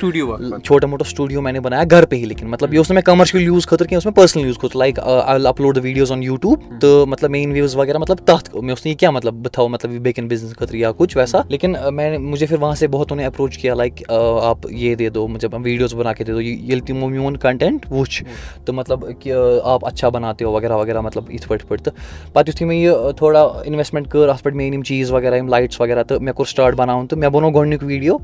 چھوٹا 0.02 0.88
موٹا 0.88 1.04
سٹوڈیو 1.04 1.42
میں 1.42 1.52
نے 1.52 1.60
بنایا 1.60 1.84
گھر 1.92 2.06
پہ 2.06 2.16
ہی 2.16 2.26
لیکن 2.26 2.48
مطلب 2.48 2.74
یہ 2.74 2.80
اس 2.80 2.90
میں 2.90 3.02
کمرشل 3.02 3.42
یوز 3.42 3.66
خٲطرٕ 3.68 3.88
کینٛہہ 3.88 3.96
اوس 3.96 4.06
مےٚ 4.06 4.16
پٔرسنل 4.16 4.44
یوٗز 4.44 4.58
خٲطرٕ 4.58 4.78
like 4.78 5.00
I 5.00 5.46
upload 5.48 5.76
the 5.76 5.80
videos 5.84 6.12
on 6.12 6.24
YouTube 6.24 6.80
تہٕ 6.82 7.08
مطلب 7.08 7.30
مین 7.30 7.52
وِوٕز 7.52 7.76
وغیرہ 7.76 7.98
مطلب 7.98 8.18
تَتھ 8.18 8.56
مےٚ 8.56 8.70
اوس 8.70 8.86
نہٕ 8.86 8.92
یہِ 8.92 8.98
کینٛہہ 9.00 9.16
مطلب 9.16 9.34
بہٕ 9.34 9.54
تھاوٕ 9.54 9.70
مطلب 9.70 9.92
بیٚکٮ۪ن 9.92 10.28
بِزنس 10.28 10.56
خٲطرٕ 10.58 10.76
یا 10.76 10.92
کُچھ 10.92 11.18
ویسا؟ 11.18 11.42
لیکن 11.50 11.76
میں 11.94 12.18
مجھے 12.18 12.46
پھر 12.46 12.58
وہاں 12.62 12.76
سے 12.76 12.88
بہت 12.88 13.12
انہیں 13.12 13.28
اپروچ 13.28 13.58
کیا 13.58 13.74
لایک 13.74 14.04
آپ 14.10 14.70
یہ 14.70 14.96
دے 14.96 15.10
دو 15.10 15.28
مطلب 15.28 15.56
ویٖڈیوز 15.64 15.94
بنا 15.94 16.14
کے 16.14 16.24
دے 16.24 16.32
دو 16.32 16.42
ییٚلہِ 16.42 16.86
تِمو 16.88 17.10
میون 17.10 17.38
کنٹینٹ 17.38 17.86
وٕچھ 17.92 18.24
تہٕ 18.66 18.76
مطلب 18.76 19.06
کہِ 19.20 19.34
آپ 19.64 19.86
اچھا 19.88 20.10
بناتے 20.10 20.46
ہو 20.46 20.52
وغیرہ 20.52 20.78
وغیرہ 20.78 21.02
مطلب 21.02 21.32
یِتھ 21.32 21.48
پٲٹھۍ 21.48 21.68
پٲٹھۍ 21.68 21.84
تہٕ 21.84 22.34
پَتہٕ 22.34 22.50
یُتھُے 22.50 22.66
مےٚ 22.66 22.78
یہِ 22.78 23.14
تھوڑا 23.18 23.42
اِنویسٹمنٹ 23.42 24.10
کٔر 24.12 24.30
اَتھ 24.30 24.44
پٮ۪ٹھ 24.44 24.56
میٲنۍ 24.56 24.74
یِم 24.74 24.84
چیٖز 24.84 25.12
وغیرہ 25.12 25.36
یِم 25.36 25.48
لایٹٕس 25.48 25.82
وغیرہ 25.82 26.04
تہٕ 26.04 26.20
مےٚ 26.22 26.34
کوٚر 26.34 26.50
سٹاٹ 26.50 26.76
بَناوُن 26.76 27.08
تہٕ 27.08 27.20
مےٚ 27.20 27.30
بَنوو 27.30 27.52
گۄڈنیُک 27.52 27.84
ویٖڈیو 27.84 28.18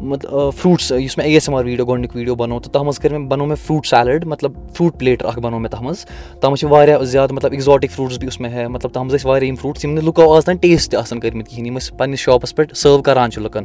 مطلب 0.00 0.30
فرٛوٗٹٕس 0.56 0.92
یُس 1.10 1.18
مےٚ 1.18 1.26
A 1.26 1.32
S 1.32 1.48
M 1.48 1.58
R 1.58 1.64
video 1.64 1.86
گۄڈنیُک 1.86 2.16
ویٖڈیو 2.16 2.34
بَنوو 2.34 2.60
تہٕ 2.60 2.72
تَتھ 2.72 2.82
منٛز 2.82 2.98
کٔر 2.98 3.18
مےٚ 3.18 3.28
بَنوو 3.28 3.46
مےٚ 3.46 3.56
فرٛوٗٹ 3.56 3.86
سیلڈ 3.86 4.26
مطلب 4.26 4.52
فرٛوٗٹ 4.74 4.98
پلیٹر 4.98 5.24
اکھ 5.24 5.40
بَنوو 5.40 5.58
مےٚ 5.58 5.70
تَتھ 5.70 5.82
منٛز 5.82 6.04
تَتھ 6.04 6.46
منٛز 6.46 6.58
چھِ 6.58 6.68
واریاہ 6.70 6.98
زیادٕ 6.98 7.32
مطلب 7.32 7.52
اِگزاٹِک 7.52 7.90
فرٛوٗٹٕس 7.90 8.18
بیٚیہِ 8.18 8.32
یُس 8.32 8.40
مےٚ 8.40 8.52
ہے۔ 8.52 8.68
مطلب 8.68 8.90
تَتھ 8.90 9.02
منٛز 9.02 9.14
ٲسۍ 9.14 9.30
واریاہ 9.30 9.48
یِم 9.48 9.56
فرٛوٗٹٕس 9.56 9.84
یِم 9.84 9.94
نہٕ 9.94 10.04
لُکو 10.04 10.36
آز 10.36 10.44
تام 10.44 10.56
ٹیسٹ 10.56 10.90
تہِ 10.90 11.00
آسان 11.00 11.20
کٔرمٕتۍ 11.20 11.50
کِہیٖنۍ۔ 11.50 11.66
یِم 11.66 11.76
أسۍ 11.76 11.96
پَنٕنِس 11.96 12.18
شاپَس 12.18 12.56
پٮ۪ٹھ 12.56 12.76
سٔرٕو 12.76 13.02
کَران 13.02 13.30
چھِ 13.30 13.42
لُکَن۔ 13.42 13.64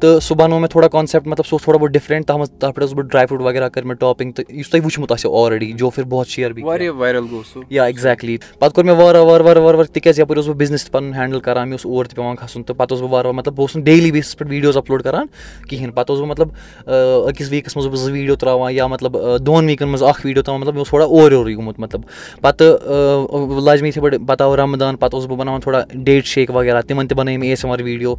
تہٕ 0.00 0.20
سُہ 0.20 0.34
بَنوو 0.34 0.58
مےٚ 0.58 0.68
تھوڑا 0.70 0.88
کانسیپٹ 0.88 1.26
مطلب 1.26 1.46
سُہ 1.46 1.54
اوس 1.54 1.62
تھوڑا 1.62 1.78
بہت 1.78 1.90
ڈِفرنٛٹ 1.90 2.26
تَتھ 2.26 2.36
منٛز 2.36 2.50
تَتھ 2.50 2.60
پٮ۪ٹھ 2.60 2.80
اوسُس 2.80 2.94
بہٕ 2.94 3.04
ڈرٛاے 3.04 3.26
فرٛوٗٹ 3.26 3.44
وغیرہ 3.44 3.68
کٔر 3.68 3.82
مےٚ 3.82 3.96
ٹاپِنٛگ 4.00 4.32
تہٕ 4.32 4.54
یُس 4.54 4.70
تۄہہِ 4.70 4.84
وٕچھمُت 4.84 5.12
آسیو 5.12 5.36
آلریڈی 5.36 5.72
جو 5.72 5.90
پھر 5.90 6.04
بہت 6.08 6.28
شِیر 6.28 6.50
یا 7.70 7.84
ایٚگزیکٹلی 7.84 8.36
پَتہٕ 8.58 8.74
کوٚر 8.74 8.84
مےٚ 8.84 8.96
وارٕ 8.96 9.24
وارٕ 9.24 9.44
وارٕ 9.44 9.62
وارٕ 9.62 9.76
وارٕ 9.76 9.92
تِکیازِ 9.92 10.20
یَپٲرۍ 10.20 10.36
اوسُس 10.36 10.48
بہٕ 10.48 10.56
بِزنِس 10.56 10.84
تہِ 10.84 10.92
پَنُن 10.92 11.14
ہینڈٕل 11.14 11.40
کَران 11.40 11.68
مےٚ 11.68 11.78
اوس 11.78 11.86
اور 11.86 12.04
تہِ 12.04 12.16
پیٚوان 12.16 12.36
کھَسُن 12.36 12.62
تہٕ 12.62 12.76
پَتہٕ 12.76 12.92
اوسُس 12.92 13.02
بہٕ 13.02 13.12
وارٕ 13.12 13.26
وارٕ 13.26 13.36
مطلب 13.36 13.54
بہٕ 13.54 13.62
اوسُس 13.62 13.76
نہٕ 13.76 13.84
ڈیلی 13.84 14.12
بیسَس 14.12 14.38
پٮ۪ٹھ 14.38 14.50
ویٖڈیوز 14.50 14.76
اَپلوڈ 14.76 15.02
کَران 15.02 15.26
کِہیٖنۍ 15.68 15.92
پَتہٕ 15.94 16.16
اوسُس 16.16 16.20
بہٕ 16.20 16.28
مطلب 16.28 16.48
أکِس 17.28 17.50
ویٖکَس 17.50 17.76
منٛز 17.76 17.86
اوسُس 17.86 18.00
بہٕ 18.00 18.06
زٕ 18.06 18.12
ویٖڈیو 18.12 18.34
ترٛاوان 18.36 18.72
یا 18.74 18.86
مطلب 18.86 19.16
دۄن 19.46 19.64
ویٖکَن 19.64 19.88
منٛز 19.88 20.02
اَکھ 20.02 20.20
ویٖڈیو 20.24 20.42
ترٛاوان 20.42 20.60
مطلب 20.60 20.74
مےٚ 20.74 20.80
اوس 20.80 20.88
تھوڑا 20.88 21.04
اورٕ 21.04 21.32
یورٕے 21.32 21.54
گوٚمُت 21.54 21.78
مطلب۔ 21.78 22.00
پَتہٕ 22.40 22.68
لٲج 23.64 23.82
مےٚ 23.82 23.88
یِتھَے 23.88 24.00
پٲٹھۍ 24.00 24.26
پَتہٕ 24.26 24.46
آو 24.46 24.56
رَمدان 24.56 24.96
پَتہٕ 24.96 25.14
اوسُس 25.14 25.28
بہٕ 25.28 25.38
بَناوان 25.38 25.60
تھوڑا 25.60 25.82
ڈیٹ 25.94 26.26
شیک 26.26 26.50
وغیرہ 26.50 26.80
تِمَن 26.80 27.08
تہِ 27.08 27.16
بَنٲے 27.16 27.36
مےٚ 27.36 27.54
اے 27.64 27.68
آر 27.68 27.80
ویٖڈیو 27.80 28.14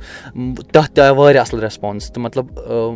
تَتھ 0.72 0.92
تہِ 0.92 1.04
آے 1.04 1.10
واریاہ 1.10 1.42
اَصٕل 1.42 1.60
ریسپانٕس 1.60 1.70
تہٕ 1.79 2.21
مطلب 2.23 2.45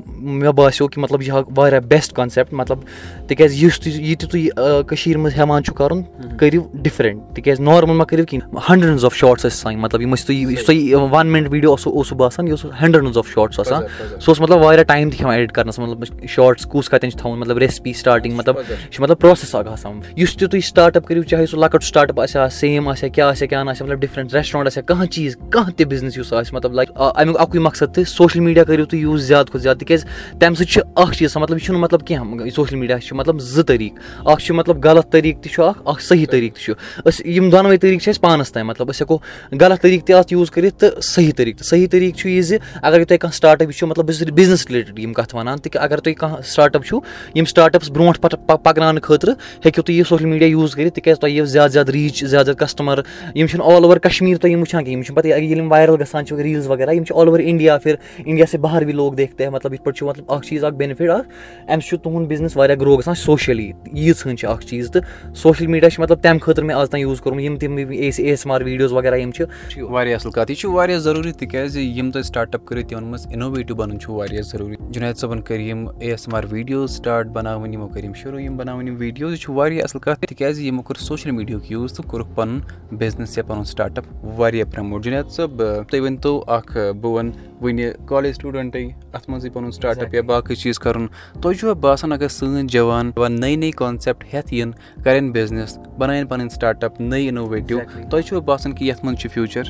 مےٚ 0.08 0.52
باسیٚو 0.56 0.88
کہِ 0.88 1.04
مطلب 1.04 1.22
یہِ 1.22 1.30
ہا 1.32 1.42
واریاہ 1.58 1.80
بیسٹ 1.88 2.14
کَنسیپٹ 2.16 2.54
مطلب 2.54 2.80
تِکیازِ 3.28 3.64
یُس 3.64 3.80
تہِ 3.80 3.94
یہِ 3.94 4.18
تہِ 4.20 4.30
تُہۍ 4.30 4.84
کٔشیٖرِ 4.88 5.20
منٛز 5.20 5.38
ہٮ۪وان 5.38 5.64
چھُو 5.64 5.74
کَرُن 5.76 6.02
کٔرِو 6.40 6.62
ڈِفرنٛٹ 6.84 7.36
تِکیازِ 7.36 7.62
نارمَل 7.62 7.96
مہ 7.98 8.04
کٔرِو 8.04 8.26
کِہیٖنۍ 8.26 8.60
ہَنڈرنٛڈٕز 8.70 9.06
آف 9.06 9.16
شاٹٕس 9.16 9.46
ٲسۍ 9.46 9.58
آسان 9.60 9.78
مطلب 9.82 10.02
یِم 10.02 10.14
ٲسۍ 10.14 10.26
تُہۍ 10.26 10.52
یُس 10.52 10.66
تۄہہِ 10.66 11.12
وَن 11.12 11.28
مِنٹ 11.32 11.48
ویٖڈیو 11.52 11.70
اوسوٕ 11.70 11.94
اوسوٕ 11.96 12.18
باسان 12.18 12.48
یہِ 12.48 12.52
اوس 12.52 12.66
ہَنڈرنٛڈٕز 12.82 13.18
آف 13.18 13.28
شاٹٕس 13.34 13.60
آسان. 13.60 13.84
سُہ 14.20 14.28
اوس 14.28 14.40
مطلب 14.40 14.64
واریاہ 14.64 14.84
ٹایم 14.84 15.10
تہِ 15.10 15.18
کھٮ۪وان 15.18 15.36
ایڈِٹ 15.36 15.52
کَرنَس 15.52 15.80
مطلب 15.80 16.04
شاٹٕس 16.30 16.66
کُس 16.72 16.90
کَتٮ۪ن 16.90 17.12
چھُ 17.12 17.20
تھاوُن 17.20 17.40
مطلب 17.40 17.58
ریسپی 17.58 17.94
سٹاٹِنٛگ 17.94 18.36
مطلب 18.36 18.56
یہِ 18.70 18.92
چھُ 18.92 19.02
مطلب 19.04 19.20
پرٛوسیس 19.20 19.56
اکھ 19.56 19.68
آسان. 19.72 20.00
یُس 20.16 20.36
تہِ 20.38 20.50
تُہۍ 20.50 20.62
سٹاٹ 20.68 20.98
اَپ 20.98 21.08
کٔرِو 21.08 21.24
چاہے 21.24 21.46
سُہ 21.46 21.58
لۄکُٹ 21.60 21.84
سٹاٹ 21.84 22.12
اَپ 22.12 22.20
آسہِ 22.22 22.42
ہا 22.42 22.48
سیم 22.50 22.90
آسہِ 22.90 23.04
ہا 23.04 23.14
کیٛاہ 23.14 23.30
آسہِ 23.30 23.44
ہا 23.44 23.50
کیٛاہ 23.50 23.64
نہٕ 23.64 23.72
آسہِ 23.72 23.82
ہا 23.82 23.86
مطلب 23.88 24.02
ڈِفرنٛٹ 24.02 24.34
ریسٹورنٛٹ 24.34 24.68
آسہِ 24.68 24.82
ہا 24.82 24.86
کانٛہہ 24.88 25.06
چیٖز 25.12 25.38
کانٛہہ 25.52 25.72
تہِ 25.78 25.88
بِزنِس 25.88 26.18
یُس 26.18 26.34
آسہِ 26.34 26.54
مطلب 26.56 26.74
لایک 26.74 26.92
اَمیُک 26.96 27.40
اَکُے 27.40 27.60
مقصد 27.60 27.94
تہِ 27.96 28.06
سوشَل 28.08 28.40
میٖڈیا 28.40 28.64
کٔرِو 28.66 28.86
تُہۍ 28.86 29.00
یوٗز 29.00 29.22
زیادٕ 29.28 29.46
کھۄتہٕ 29.46 29.62
زیادٕ، 29.62 29.80
تِکیازِ 29.80 30.06
تَمہِ 30.40 30.58
سۭتۍ 30.58 30.72
چھُ 30.72 30.82
اکھ 30.96 31.18
چیٖز 31.18 31.38
مطلب 31.38 31.58
یہِ 31.58 31.66
چھُنہٕ 31.66 31.82
مطلب 31.82 32.08
کینٛہہ 32.08 32.50
سوشَل 32.56 32.76
میٖڈیا 32.76 33.00
چھُ 33.00 33.16
مطلب 33.16 33.40
زٕ 33.40 33.64
طٔریٖقہٕ 33.64 34.32
اکھ 34.32 34.44
چھُ 34.44 34.56
مطلب 34.56 34.86
غلط 34.86 35.12
طٔریٖقہٕ 35.12 35.44
تہِ 35.44 35.52
چھُ 35.52 35.64
اکھ 35.64 35.82
اکھ 35.86 36.04
صحیح 36.04 36.26
طٔریٖقہٕ 36.32 36.56
تہِ 36.56 36.64
چھُ۔ 36.64 36.74
أسۍ 37.08 37.26
یِم 37.26 37.50
دۄنوَے 37.50 37.78
طٔریٖقہٕ 37.78 38.04
چھِ 38.04 38.10
اَسہِ 38.10 38.22
پانَس 38.22 38.52
تام 38.52 38.68
مطلب 38.68 38.90
أسۍ 38.90 39.02
ہٮ۪کو 39.02 39.18
غلط 39.62 39.82
طٔریٖقہٕ 39.82 40.06
تہِ 40.08 40.16
اَتھ 40.16 40.34
یوٗز 40.34 40.52
کٔرِتھ 40.52 40.78
تہٕ 40.80 41.02
صحیح 41.02 41.32
طٔریٖقہٕ 41.38 41.58
تہِ۔ 41.58 41.68
صحیح 41.68 41.88
طٔریٖقہٕ 41.92 42.20
چھُ 42.20 42.30
یہِ 42.30 42.44
زِ 42.44 42.58
اَگرے 42.82 43.06
تۄہہِ 43.06 43.20
کانٛہہ 43.20 43.36
سٹاٹ 43.36 43.62
اَپ 43.62 43.70
یہِ 43.70 43.78
چھُ 43.78 43.88
مطلب 43.88 44.06
بہٕ 44.06 44.16
چھُس 44.18 44.30
بِزنِس 44.34 44.66
رِلیٹِڈ 44.68 45.00
یِم 45.00 45.14
کَتھ 45.14 45.36
وَنان 45.36 45.58
تِکیٛاہ 45.58 45.86
اَگر 45.86 46.00
تُہۍ 46.00 46.14
کانٛہہ 46.20 46.42
سٹاٹ 46.42 46.76
اَپ 46.76 46.86
چھُو 46.86 47.00
یِم 47.36 47.46
سٹاٹ 47.46 47.76
اَپٕس 47.76 47.90
برونٛٹھ 47.92 48.20
پَتہٕ 48.22 48.58
پَکناونہٕ 48.64 49.04
خٲطرٕ 49.04 49.34
ہیٚکِو 49.66 49.82
تُہۍ 49.82 49.96
یہِ 49.96 50.06
سوشَل 50.08 50.26
میٖڈیا 50.26 50.48
یوٗز 50.48 50.76
کٔرِتھ، 50.76 50.96
تِکیازِ 50.96 51.20
تۄہہِ 51.20 51.34
یِیو 51.34 51.46
زیادٕ 51.46 51.72
زیادٕ 51.72 51.90
ریٖچ 51.90 52.26
زیادٕ 52.26 52.46
زیادٕ 52.46 52.60
کَسٹمَر 52.60 53.00
یِم 53.36 53.48
چھِنہٕ 53.48 53.66
آل 53.66 53.84
اوٚوَر 53.84 53.98
کَشمیٖر 53.98 54.38
تۄہہِ 54.38 54.52
یِم 54.52 54.60
وٕچھان 54.60 54.84
کِہیٖنۍ 54.84 54.98
یِم 54.98 55.04
چھِ 55.04 55.16
پَتہٕ 55.16 55.30
ییٚلہِ 55.32 55.58
یِم 55.58 55.72
وایرَل 55.72 56.02
گژھان 56.02 56.26
چھِ 56.26 56.36
ریٖلٕز 56.36 56.68
وغیرہ، 56.68 56.92
یِم 56.92 57.04
چھِ 57.04 57.16
آل 57.16 57.28
اوٚوَر 57.28 57.40
اِنڈیا 57.40 57.78
پھر 57.78 57.96
اِنڈیا 58.26 58.46
سے 58.56 58.62
باہر 58.62 58.84
بی 58.86 58.92
لوگ 58.92 59.14
دیکھتے 59.14 59.44
ہیں 59.44 59.52
مطلب 59.52 59.74
یِتھ 59.74 59.84
پٲٹھۍ 59.84 59.98
چھُ 59.98 60.08
مطلب 60.08 60.32
اکھ 60.32 60.48
چیٖز 60.48 60.64
اکھ 60.64 60.76
بیٚنِفِٹ 60.76 61.10
اکھ۔ 61.10 61.28
اَمہِ 61.60 61.84
سۭتۍ 61.84 61.90
چھُ 61.90 61.98
تُہُنٛد 61.98 62.28
بِزنِس 62.28 62.58
واریاہ 62.58 62.78
گرو 62.80 62.98
گژھان 62.98 63.16
سوشٔلی 63.16 63.72
ییٖژہن 63.94 64.38
چھِ 64.38 64.48
اکھ 64.50 64.66
چیٖز۔ 64.66 64.92
تہٕ 64.92 65.34
سوشَل 65.34 65.68
میٖڈیا 65.68 65.90
چھِ 65.90 66.00
مطلب 66.00 66.22
تَمہِ 66.22 66.42
خٲطرٕ 66.42 66.66
مےٚ 66.66 66.76
آز 66.76 66.90
تام 66.90 67.02
یوٗز 67.02 67.22
کوٚرمُت، 67.22 67.44
یِم 67.44 67.58
تِم 67.58 67.78
A 67.78 67.84
S 67.98 68.20
M 68.20 68.52
R 68.52 68.62
videos 68.62 68.94
وغیرہ 68.94 69.16
یِم 69.16 69.32
چھِ۔ 69.32 69.46
واریاہ 69.82 70.16
اَصٕل 70.16 70.32
کَتھ، 70.32 70.52
یہِ 70.52 70.58
چھُ 70.58 70.70
واریاہ 70.70 70.98
ضروٗری 70.98 71.32
تِکیازِ 71.32 71.78
یِم 71.78 72.12
تۄہہِ 72.12 72.26
سٹاٹ 72.26 72.56
اَپ 72.56 72.66
کٔرِو 72.66 72.88
تِمن 72.88 73.04
منٛز 73.04 73.28
اِنوویٹِو 73.28 73.76
بَنُن 73.76 74.00
چھُ 74.00 74.14
واریاہ 74.14 74.42
ضروٗری۔ 74.42 74.76
جُنید 74.90 75.18
صٲبَن 75.18 75.42
کٔرۍ 75.42 75.60
یِم 75.60 75.88
A 75.88 76.10
S 76.12 76.28
M 76.28 76.36
R 76.36 76.44
videos 76.52 76.92
start 76.92 77.26
بَناوٕنۍ، 77.28 77.72
یِمو 77.74 77.88
کٔرۍ 77.88 78.04
یِم 78.04 78.14
شروٗع، 78.14 78.42
یِم 78.42 78.58
بَناوٕنۍ 78.58 78.88
یِم 78.88 78.96
ویٖڈیوز 79.00 79.32
یہِ 79.32 79.40
چھُ 79.40 79.54
واریاہ 79.54 79.84
اَصٕل 79.84 80.00
کَتھ 80.00 80.26
تِکیازِ 80.26 80.62
یِمو 80.62 80.82
کوٚر 80.82 81.02
سوشَل 81.04 81.32
میٖڈیاہُک 81.32 81.72
یوٗز 81.72 81.94
تہٕ 81.94 82.10
کوٚرُکھ 82.10 82.30
پَنُن 82.36 82.60
بِزنِس 82.98 83.38
یا 83.38 83.44
پَنُن 83.44 83.64
سٹاٹ 83.64 83.98
اَپ 83.98 84.06
واریاہ 84.24 84.72
پرٛموٹ 84.72 85.04
جُنید 85.04 85.30
صٲب، 85.30 85.64
تُہۍ 85.90 86.00
ؤنۍتو 86.02 86.44
اکھ، 86.48 86.78
بہٕ 87.02 87.12
وَنہٕ 87.12 87.34
وٕنہِ 87.66 87.86
کالیج 88.06 88.36
سٹوٗڈَنٛٹٕے 88.36 88.88
اَتھ 89.14 89.30
منٛزٕے 89.30 89.50
پَنُن 89.50 89.72
سٹاٹ 89.72 90.00
اَپ 90.02 90.14
یا 90.14 90.22
باقٕے 90.22 90.56
چیٖز 90.56 90.80
کَرُن۔ 90.80 91.08
تۄہہِ 91.42 91.58
چھُوا 91.60 91.74
باسان 91.74 92.12
اگر 92.12 92.28
سٲنۍ 92.28 92.68
جوان 92.74 93.12
نٔے 93.18 93.56
نٔے 93.56 93.72
کانسیپٹ 93.72 94.24
ہٮ۪تھ 94.34 94.54
یِن 94.54 94.72
کَرن 95.04 95.32
بِزنِس 95.32 95.78
بَناون 95.98 96.26
پَنٕنۍ 96.28 96.50
سٹاٹ 96.56 96.84
اَپ 96.84 97.02
نٔے 97.02 97.28
اِنوویٹِو 97.28 97.80
تۄہہِ 98.10 98.24
چھُوا 98.24 98.40
باسان 98.46 98.72
کہِ 98.74 98.88
یَتھ 98.90 99.06
منٛز 99.06 99.20
چھُ 99.20 99.30
فیوٗچر 99.34 99.64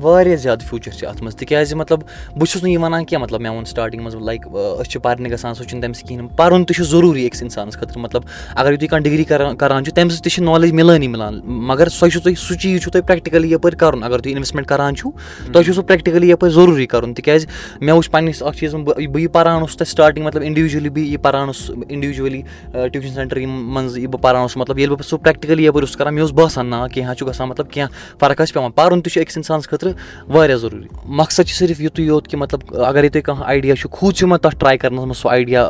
واریاہ 0.00 0.36
زیادٕ 0.36 0.66
فیوٗچر 0.68 0.90
چھِ 0.90 1.06
اَتھ 1.06 1.22
منٛز۔ 1.22 1.36
تِکیازِ 1.36 1.74
مطلب 1.74 2.00
بہٕ 2.36 2.46
چھُس 2.50 2.62
نہٕ 2.62 2.72
یہِ 2.72 2.82
وَنان 2.82 3.04
کینٛہہ 3.04 3.24
مطلب 3.24 3.40
مےٚ 3.40 3.52
ووٚن 3.52 3.64
سٹاٹِنٛگ 3.64 4.02
منٛز 4.02 4.14
لایک 4.26 4.46
أسۍ 4.46 4.90
چھِ 4.90 5.00
پَرنہِ 5.02 5.32
گژھان 5.32 5.54
سُہ 5.54 5.64
چھُنہٕ 5.64 5.82
تَمہِ 5.82 5.94
سۭتۍ 5.96 6.08
کِہیٖنۍ۔ 6.08 6.36
پَرُن 6.36 6.64
تہِ 6.64 6.76
چھُ 6.76 6.84
ضروٗری 6.84 7.26
أکِس 7.28 7.42
اِنسانَس 7.42 7.74
خٲطرٕ۔ 7.74 8.02
مطلب 8.02 8.22
اَگر 8.54 8.76
تُہۍ 8.76 8.88
کانٛہہ 8.88 9.04
ڈِگری 9.04 9.24
کران 9.24 9.56
کران 9.56 9.84
چھِو 9.84 9.94
تَمہِ 9.94 10.10
سۭتۍ 10.10 10.22
تہِ 10.22 10.32
چھِ 10.32 10.42
نالیج 10.42 10.72
مِلٲنی 10.72 11.08
مِلان۔ 11.08 11.40
مَگر 11.44 11.88
سۄ 11.88 12.08
چھُو 12.08 12.20
تۄہہِ 12.20 12.36
سُہ 12.36 12.54
چیٖز 12.54 12.82
چھُو 12.82 12.90
تۄہہِ 12.90 13.06
پرٛٮ۪کٹِکٔلی 13.06 13.52
یَپٲرۍ 13.52 13.78
کَرُن۔ 13.78 14.02
اگر 14.02 14.18
تُہۍ 14.18 14.32
اِنویسٹمنٹ 14.32 14.66
کران 14.66 14.96
چھُو 14.96 15.10
تۄہہِ 15.52 15.64
چھُو 15.64 15.72
سُہ 15.72 15.82
پرٛٮ۪کٹِکٔلی 15.82 16.30
یَپٲرۍ 16.30 16.52
ضروٗری 16.52 16.86
کَرُن۔ 16.86 16.97
کَرُن 16.98 17.14
تِکیازِ 17.14 17.46
مےٚ 17.80 17.94
وٕچھ 17.94 18.10
پَنٕنِس 18.10 18.42
اکھ 18.42 18.56
چیٖز 18.56 18.74
بہٕ 18.74 19.06
بہٕ 19.06 19.20
یہِ 19.20 19.32
پَران 19.32 19.60
اوسُس 19.60 19.76
تَتہِ 19.76 19.86
سٹاٹِنٛگ 19.86 20.24
مطلب 20.26 20.42
اِنڈِوِجؤلی 20.42 20.88
بہٕ 20.88 21.04
یہِ 21.04 21.22
پَران 21.22 21.46
اوسُس 21.46 21.70
اِنڈِوِجؤلی 21.88 22.42
ٹیوٗشَن 22.72 23.14
سٮ۪نٹَر 23.14 23.36
یِم 23.36 23.74
منٛز 23.74 23.98
یہِ 23.98 24.06
بہٕ 24.06 24.20
پَران 24.22 24.40
اوسُس 24.40 24.56
مطلب 24.56 24.78
ییٚلہِ 24.78 24.96
بہٕ 24.98 25.06
سُہ 25.08 25.18
پرٛٮ۪کٹِکٔلی 25.18 25.64
یَپٲرۍ 25.64 25.82
اوسُس 25.82 25.96
کَران، 25.96 26.14
مےٚ 26.14 26.22
اوس 26.22 26.32
باسان 26.32 26.66
نا 26.70 26.86
کینٛہہ 26.92 27.14
چھُ 27.14 27.26
گژھان 27.28 27.48
مطلب 27.48 27.70
کینٛہہ 27.70 28.18
فرق 28.20 28.40
آسہِ 28.40 28.54
پٮ۪وان 28.54 28.70
پَرُن 28.70 29.00
تہِ 29.02 29.12
چھُ 29.12 29.20
أکِس 29.20 29.36
اِنسانَس 29.36 29.68
خٲطرٕ 29.68 29.92
واریاہ 30.34 30.56
ضروٗری۔ 30.56 30.88
مقصد 31.04 31.42
چھِ 31.46 31.54
صرف 31.58 31.80
یُتُے 31.80 32.02
یوت 32.02 32.28
کہِ 32.28 32.38
مطلب 32.40 32.74
اَگرے 32.84 33.08
تۄہہِ 33.08 33.24
کانٛہہ 33.24 33.44
آیڈیا 33.46 33.76
چھُ 33.76 33.90
کھوٗژِو 33.90 34.16
چھُ 34.16 34.28
مےٚ 34.28 34.38
تَتھ 34.38 34.56
ٹراے 34.60 34.78
کَرنَس 34.78 35.04
منٛز 35.04 35.16
سُہ 35.16 35.30
آیڈیا 35.30 35.68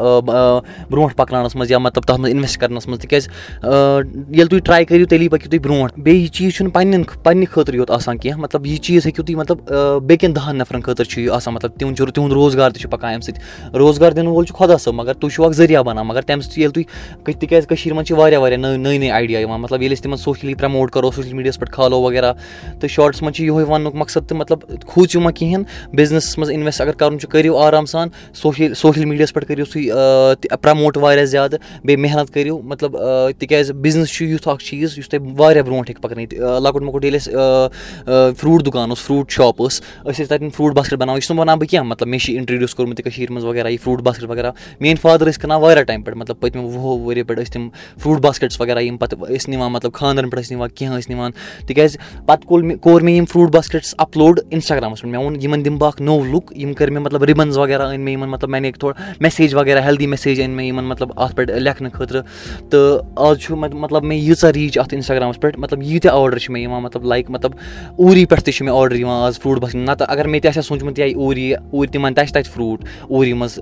برونٛٹھ 0.90 1.16
پَکناونَس 1.16 1.54
منٛز 1.56 1.70
یا 1.70 1.78
مطلب 1.78 2.02
تَتھ 2.02 2.20
منٛز 2.20 2.34
اِنویسٹ 2.34 2.60
کَرنَس 2.60 2.86
منٛز۔ 2.88 3.00
تِکیازِ 3.00 3.28
ییٚلہِ 3.28 4.50
تُہۍ 4.50 4.60
ٹراے 4.64 4.84
کٔرِو 4.84 5.06
تیٚلی 5.06 5.28
پٔکِو 5.28 5.50
تُہۍ 5.50 5.60
برونٛٹھ۔ 5.62 6.00
بیٚیہِ 6.00 6.22
یہِ 6.22 6.30
چیٖز 6.30 6.54
چھُنہٕ 6.54 6.72
پَنٕنٮ۪ن 6.72 7.22
پَنٕنہِ 7.22 7.48
خٲطرٕ 7.48 7.74
یوت 7.74 7.90
آسان 7.90 8.18
کینٛہہ۔ 8.18 8.40
مطلب 8.40 8.66
یہِ 8.66 8.78
چیٖز 8.78 9.06
ہیٚکِو 9.06 9.22
تُہۍ 9.22 9.36
مطلب 9.36 9.58
بیٚکٮ۪ن 10.06 10.34
دَہَن 10.36 10.56
نَفرَن 10.58 10.80
خٲطرٕ 10.82 11.07
چھُ 11.08 11.20
یہِ 11.20 11.30
آسان 11.30 11.54
مطلب 11.54 11.70
تِہُنٛد 11.78 11.96
چھُ 11.96 12.10
تِہُنٛد 12.14 12.32
روزگار 12.32 12.70
تہِ 12.70 12.80
چھُ 12.80 12.90
پَکان 12.90 13.12
اَمہِ 13.12 13.24
سۭتۍ۔ 13.24 13.74
روزگار 13.78 14.12
دِنہٕ 14.12 14.32
وول 14.32 14.44
چھُ 14.44 14.54
خۄدا 14.56 14.76
صٲب 14.78 14.94
مگر 14.94 15.14
تُہۍ 15.14 15.30
چھُو 15.34 15.44
اکھ 15.44 15.54
ذٔریعہٕ 15.56 15.84
بَنان۔ 15.84 16.06
مگر 16.06 16.22
تَمہِ 16.22 16.42
سۭتۍ 16.42 16.58
ییٚلہِ 16.58 16.74
تُہۍ 16.74 17.38
تِکیازِ 17.40 17.66
کٔشیٖر 17.66 17.94
منٛز 17.94 18.06
چھِ 18.06 18.16
واریاہ 18.18 18.40
واریاہ 18.40 18.58
نٔے 18.58 18.76
نٔے 18.76 18.98
نٔے 18.98 19.10
آیڈیا 19.10 19.38
یِوان۔ 19.40 19.60
مطلب 19.60 19.82
ییٚلہِ 19.82 19.96
أسۍ 19.96 20.02
تِمن 20.02 20.16
سوشلی 20.16 20.54
پرٛموٹ 20.54 20.90
کَرو 20.92 21.10
سوشَل 21.10 21.32
میٖڈیاہَس 21.32 21.58
پٮ۪ٹھ 21.58 21.72
کھالو 21.72 22.00
وغیرہ، 22.00 22.32
تہٕ 22.80 22.88
شاٹَس 22.88 23.22
منٛز 23.22 23.36
چھُ 23.36 23.44
یِہوے 23.44 23.64
وَننُک 23.68 23.94
مقصد 23.94 24.28
تہٕ 24.28 24.38
مطلب 24.38 24.58
کھوٗژِو 24.86 25.20
مہ 25.20 25.30
کِہیٖنۍ۔ 25.30 25.64
بِزنِسَس 25.96 26.38
منٛز 26.38 26.50
اِنویسٹ 26.50 26.80
اگر 26.80 26.92
کَرُن 27.00 27.18
چھُ، 27.18 27.28
کٔرِو 27.28 27.56
آرام 27.58 27.86
سان۔ 27.86 28.08
سوشَل 28.42 28.74
سوشَل 28.74 29.04
میٖڈیاہَس 29.04 29.32
پٮ۪ٹھ 29.34 29.46
کٔرِو 29.48 29.64
تُہۍ 29.72 30.56
پرٛموٹ 30.62 30.96
واریاہ 30.96 31.24
زیادٕ۔ 31.24 31.58
بیٚیہِ 31.84 31.98
محنت 31.98 32.34
کٔرِو۔ 32.34 32.58
مطلب 32.62 32.96
تِکیازِ 33.38 33.72
بِزنِس 33.72 34.08
چھُ 34.12 34.26
یُتھ 34.26 34.48
اکھ 34.48 34.64
چیٖز 34.64 34.98
یُس 34.98 35.08
تۄہہِ 35.08 35.34
واریاہ 35.36 35.62
برونٛٹھ 35.62 35.90
ہیٚکہِ 35.90 36.02
پَکنٲیِتھ 36.02 36.34
لۄکُٹ 36.62 36.82
مۄکُٹ 36.82 37.04
ییٚلہِ 37.04 37.20
اَسہِ 37.20 38.34
فرٛوٗٹ 38.38 38.64
دُکان 38.66 38.88
اوس 38.90 39.02
فرٛوٗٹ 39.06 39.30
شاپ 39.30 39.62
ٲس، 39.62 39.80
أسۍ 39.80 40.12
ٲسۍ 40.12 40.26
تَتٮ۪ن 40.28 40.50
فرٛوٗٹ 40.50 40.74
باسکٮ۪ٹ 40.74 40.97
بَناوان 40.98 41.16
یہِ 41.16 41.22
چھُس 41.22 41.30
نہٕ 41.30 41.40
وَنان 41.40 41.58
بہٕ 41.58 41.68
کینٛہہ 41.68 41.88
مطلب 41.88 42.08
مےٚ 42.08 42.20
چھِ 42.20 42.36
اِنٹرٛڈیوٗس 42.36 42.74
کوٚرمُت 42.74 43.00
یہِ 43.00 43.04
کٔشیٖرِ 43.04 43.30
منٛز 43.30 43.44
وغیرہ، 43.44 43.68
یہِ 43.68 43.78
فرٛوٗٹ 43.80 44.02
باسکٮ۪ٹ 44.02 44.30
وغیرہ۔ 44.30 44.50
میٛٲنۍ 44.80 45.00
فادر 45.02 45.26
ٲسۍ 45.26 45.40
کٕنان 45.40 45.60
واریاہ 45.60 45.84
ٹایم 45.84 46.02
پٮ۪ٹھ 46.02 46.16
مطلب 46.16 46.40
پٔتمہِ 46.40 46.64
وُہو 46.64 47.08
ؤریو 47.08 47.24
پٮ۪ٹھ 47.24 47.40
ٲسۍ 47.40 47.52
تِم 47.52 47.68
فرٛوٗٹ 47.98 48.20
باسکٮ۪ٹٕس 48.20 48.60
وغیرہ 48.60 48.80
یِم 48.80 48.96
پَتہٕ 48.96 49.18
ٲسۍ 49.18 49.48
نِوان 49.48 49.72
مطلب 49.72 49.92
خانٛدرَن 49.92 50.30
پٮ۪ٹھ 50.30 50.44
ٲسۍ 50.44 50.56
نِوان 50.56 50.68
کینٛہہ 50.74 50.98
ٲسۍ 50.98 51.14
نِوان 51.14 51.30
تِکیٛازِ 51.66 51.98
پَتہٕ 52.26 52.46
کوٚر 52.46 52.62
مےٚ 52.62 52.76
کوٚر 52.76 53.00
مےٚ 53.00 53.14
یِم 53.16 53.24
فرٛوٗٹ 53.24 53.52
باسکٮ۪ٹٕس 53.52 53.94
اَپلوڈ 53.98 54.40
اِنسٹاگرٛامَس 54.50 55.00
پٮ۪ٹھ 55.00 55.10
مےٚ 55.10 55.22
ووٚن 55.22 55.36
یِمَن 55.42 55.64
دِمہٕ 55.64 55.78
بہٕ 55.78 55.88
اَکھ 55.88 56.02
نوٚو 56.02 56.24
لُک 56.24 56.52
یِم 56.56 56.72
کٔرۍ 56.74 56.92
مےٚ 56.92 57.02
مطلب 57.02 57.24
رِبَنٕز 57.24 57.58
وغیرہ 57.58 57.88
أنۍ 57.88 57.98
مےٚ 57.98 58.14
یِمَن 58.14 58.28
مطلب 58.28 58.50
مےٚ 58.50 58.72
تھوڑا 58.78 59.14
میسیج 59.20 59.54
وغیرہ 59.54 59.80
ہیٚلدی 59.80 60.06
میسیج 60.06 60.40
أنۍ 60.40 60.54
مےٚ 60.54 60.66
یِمَن 60.66 60.84
مطلب 60.84 61.08
اَتھ 61.16 61.34
پٮ۪ٹھ 61.36 61.50
لیکھنہٕ 61.50 61.92
خٲطرٕ 61.92 62.22
تہٕ 62.70 63.02
آز 63.16 63.38
چھُ 63.38 63.56
مطلب 63.56 64.04
مےٚ 64.04 64.18
ییٖژاہ 64.18 64.50
ریٖچ 64.50 64.78
اَتھ 64.78 64.94
اِنسٹاگرٛامَس 64.94 65.40
پٮ۪ٹھ 65.40 65.58
مطلب 65.58 65.82
ییٖتیٛاہ 65.82 66.16
آرڈَر 66.16 66.38
چھِ 66.38 66.50
مےٚ 66.50 66.62
یِوان 66.62 66.82
مطلب 66.82 67.04
لایک 67.04 67.30
مطلب 67.30 67.52
اوٗری 67.96 68.24
پٮ۪ٹھ 68.24 68.44
تہِ 68.44 68.54
چھِ 68.54 68.64
مےٚ 68.64 68.74
آرڈَر 68.74 68.96
یِوان 68.96 69.22
آز 69.26 69.38
فرٛوٗٹ 69.38 69.60
باسکٮ۪ٹ 69.60 69.88
نَتہٕ 69.88 70.06
اگر 70.08 70.26
مےٚ 70.26 70.40
تہِ 70.40 70.48
آسہِ 70.48 70.56
ہا 70.56 70.62
سوٗنٛچمُت 70.62 70.87
یہِ 70.96 71.14
اوٗری 71.16 71.54
اوٗرۍ 71.54 71.90
تِمَن 71.92 72.14
تہِ 72.14 72.22
آسہِ 72.22 72.34
تَتہِ 72.34 72.52
فرٛوٗٹ 72.52 72.84
اوٗری 73.08 73.32
منٛز 73.32 73.58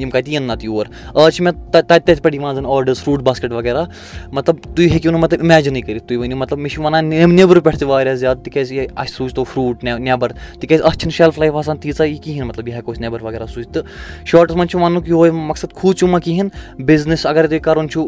یِم 0.00 0.10
کَتہِ 0.10 0.32
یِن 0.34 0.42
نَتہٕ 0.42 0.64
یور۔ 0.64 0.86
آز 1.14 1.32
چھِ 1.34 1.44
مےٚ 1.44 1.70
تَتہِ 1.72 2.00
تَتہِ 2.04 2.22
پٮ۪ٹھ 2.22 2.36
یِوان 2.36 2.54
زَن 2.54 2.66
آرڈٲرٕس 2.66 3.02
فرٛوٗٹ 3.04 3.20
باسکٮ۪ٹ 3.22 3.52
وغیرہ۔ 3.52 3.84
مطلب 4.32 4.56
تُہۍ 4.62 4.86
ہیٚکِو 4.86 5.10
نہٕ 5.10 5.20
مطلب 5.20 5.40
اِمیجِنٕے 5.42 5.80
کٔرِتھ 5.80 6.04
تُہۍ 6.04 6.18
ؤنِو۔ 6.18 6.36
مطلب 6.36 6.58
مےٚ 6.58 6.72
چھِ 6.72 6.84
وَنان 6.84 7.04
نیٚبرٕ 7.06 7.62
پٮ۪ٹھ 7.62 7.78
تہِ 7.78 7.88
واریاہ 7.88 8.14
زیادٕ، 8.14 8.42
تِکیٛازِ 8.42 8.72
یہِ 8.72 8.86
اَسہِ 8.96 9.14
سوٗزتو 9.14 9.44
فرٛوٗٹ 9.44 9.84
نٮ۪بَر۔ 9.84 10.32
تِکیٛازِ 10.60 10.84
اَتھ 10.84 10.98
چھِنہٕ 10.98 11.16
شیٚلف 11.16 11.38
لایف 11.38 11.54
آسان 11.54 11.76
تیٖژاہ 11.76 12.06
یہِ 12.06 12.20
کِہیٖنۍ۔ 12.20 12.48
مطلب 12.48 12.68
یہِ 12.68 12.76
ہٮ۪کو 12.76 12.92
أسۍ 12.92 13.00
نٮ۪بَر 13.00 13.22
وغیرہ 13.22 13.46
سوٗزِتھ۔ 13.46 13.72
تہٕ 13.72 13.82
شاٹَس 14.24 14.56
منٛز 14.56 14.70
چھُ 14.70 14.80
وَننُک 14.80 15.08
یِہوے 15.08 15.30
مقصد 15.30 15.72
کھوٗژِو 15.74 16.06
مہ 16.06 16.18
کِہیٖنۍ۔ 16.18 16.84
بِزنِس 16.84 17.26
اگر 17.26 17.46
تۄہہِ 17.46 17.60
کَرُن 17.60 17.88
چھُ 17.88 18.00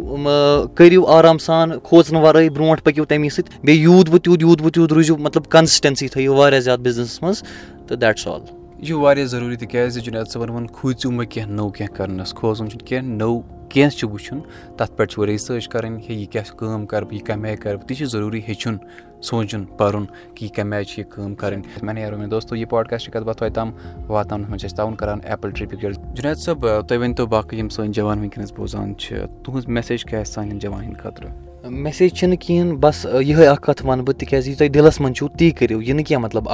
کٔرِو 0.75 1.07
آرام 1.07 1.39
سان 1.39 1.73
کھوژنہٕ 1.83 2.23
وَرٲے، 2.23 2.51
برونٛٹھ 2.51 2.83
پٔکِو 2.83 3.05
تَمی 3.05 3.29
سۭتۍ۔ 3.29 3.61
بیٚیہِ 3.65 3.83
یوٗت 3.83 4.11
بہٕ 4.11 4.19
تیوٗت 4.19 4.43
یوٗت 4.43 4.63
بہٕ 4.63 4.71
تیوٗت 4.71 4.93
روٗزِو۔ 4.93 5.17
مطلب 5.17 5.45
کَنسِسٹَنسی 5.49 6.09
تھٲیِو 6.09 6.35
واریاہ 6.35 6.61
زیادٕ 6.61 6.81
بِزنِسَس 6.81 7.23
منٛز۔ 7.23 7.43
تہٕ 7.87 7.97
دیٹٕس 7.97 8.27
آل 8.29 8.41
یہِ 8.79 8.87
چھُ 8.87 9.01
واریاہ 9.01 9.27
ضروٗری 9.27 9.57
تِکیازِ 9.57 10.01
جُنید 10.05 10.27
صٲبَن 10.27 10.51
ووٚن 10.51 10.67
کھوٗژِو 10.67 11.11
مےٚ 11.11 11.27
کینٛہہ 11.31 11.51
نوٚو 11.51 11.71
کینٛہہ 11.71 11.97
کَرنَس 11.97 12.35
کھوژُن 12.35 12.71
چھُنہٕ 12.71 12.87
کینٛہہ، 12.87 13.17
نوٚو 13.17 13.43
کینٛہہ 13.69 13.97
چھُ 13.99 14.09
وٕچھُن، 14.11 14.41
تَتھ 14.77 14.93
پٮ۪ٹھ 14.97 15.13
چھُ 15.13 15.25
رِسٲرٕچ 15.25 15.69
کَرٕنۍ 15.69 16.01
ہے، 16.09 16.15
یہِ 16.15 16.27
کیاہ 16.33 16.57
کٲم 16.57 16.87
کَرٕ 16.87 17.05
بہٕ، 17.05 17.13
یہِ 17.13 17.23
کَمہِ 17.27 17.49
آیہِ 17.49 17.59
کَرٕ 17.59 17.77
بہٕ، 17.77 17.87
تہِ 17.87 17.97
چھُ 17.97 18.07
ضروٗری 18.07 18.41
ہیٚچھُن، 18.49 18.77
سونٛچُن، 19.21 19.65
پَرُن 19.65 20.05
کہِ 20.35 20.43
یہِ 20.43 20.55
کَمہِ 20.57 20.75
آیہِ 20.75 20.87
چھِ 20.87 20.99
یہِ 20.99 21.11
کٲم 21.11 21.35
کَرٕنۍ۔ 21.35 21.63
مےٚ 21.83 21.95
نیرو 21.95 22.19
مےٚ 22.19 22.29
دوستو، 22.29 22.57
یہِ 22.57 22.69
پاڈکاسٹ 22.69 23.11
کَتھ 23.11 23.25
باتھ 23.25 23.39
توتہِ 23.39 23.55
تام 23.55 23.71
واتناونَس 24.09 24.49
منٛز 24.49 24.61
چھِ 24.61 24.69
أسۍ 24.69 24.77
تعاوُن 24.77 24.95
کَران 24.97 25.19
ایپٕل 25.25 25.51
ٹرٛپِک 25.51 25.81
جُنید 26.15 26.37
صٲب، 26.37 26.61
تُہۍ 26.89 26.99
ؤنۍتو 26.99 27.27
باقٕے 27.27 27.57
یِم 27.57 27.69
سٲنۍ 27.69 27.93
جوان 27.93 28.19
وٕنکیٚنَس 28.19 28.53
بوزان 28.53 28.97
چھِ، 28.97 29.17
تُہٕنٛز 29.45 29.69
میسیج 29.69 30.05
کیٛاہ 30.05 30.21
آسہِ 30.21 30.35
سانٮ۪ن 30.35 30.59
جوانَن 30.59 30.85
ہِنٛدِ 30.85 31.03
خٲطرٕ؟ 31.03 31.54
میسیج 31.71 32.15
چھِنہٕ 32.15 32.37
کِہیٖنۍ 32.37 32.77
بَس 32.77 33.07
یِہوٚے 33.21 33.47
اَکھ 33.47 33.63
کَتھ 33.63 33.87
وَنہٕ 33.87 34.05
بہٕ 34.05 34.19
تِکیٛازِ 34.19 34.49
یہِ 34.49 34.57
تۄہہِ 34.59 34.73
دِلَس 34.75 35.01
منٛز 35.01 35.17
چھُو 35.17 35.29
تی 35.29 35.51
کٔرِو 35.51 35.83
یہِ 35.83 35.95
نہٕ 35.95 36.05
کینٛہہ 36.05 36.25
مطلب 36.25 36.49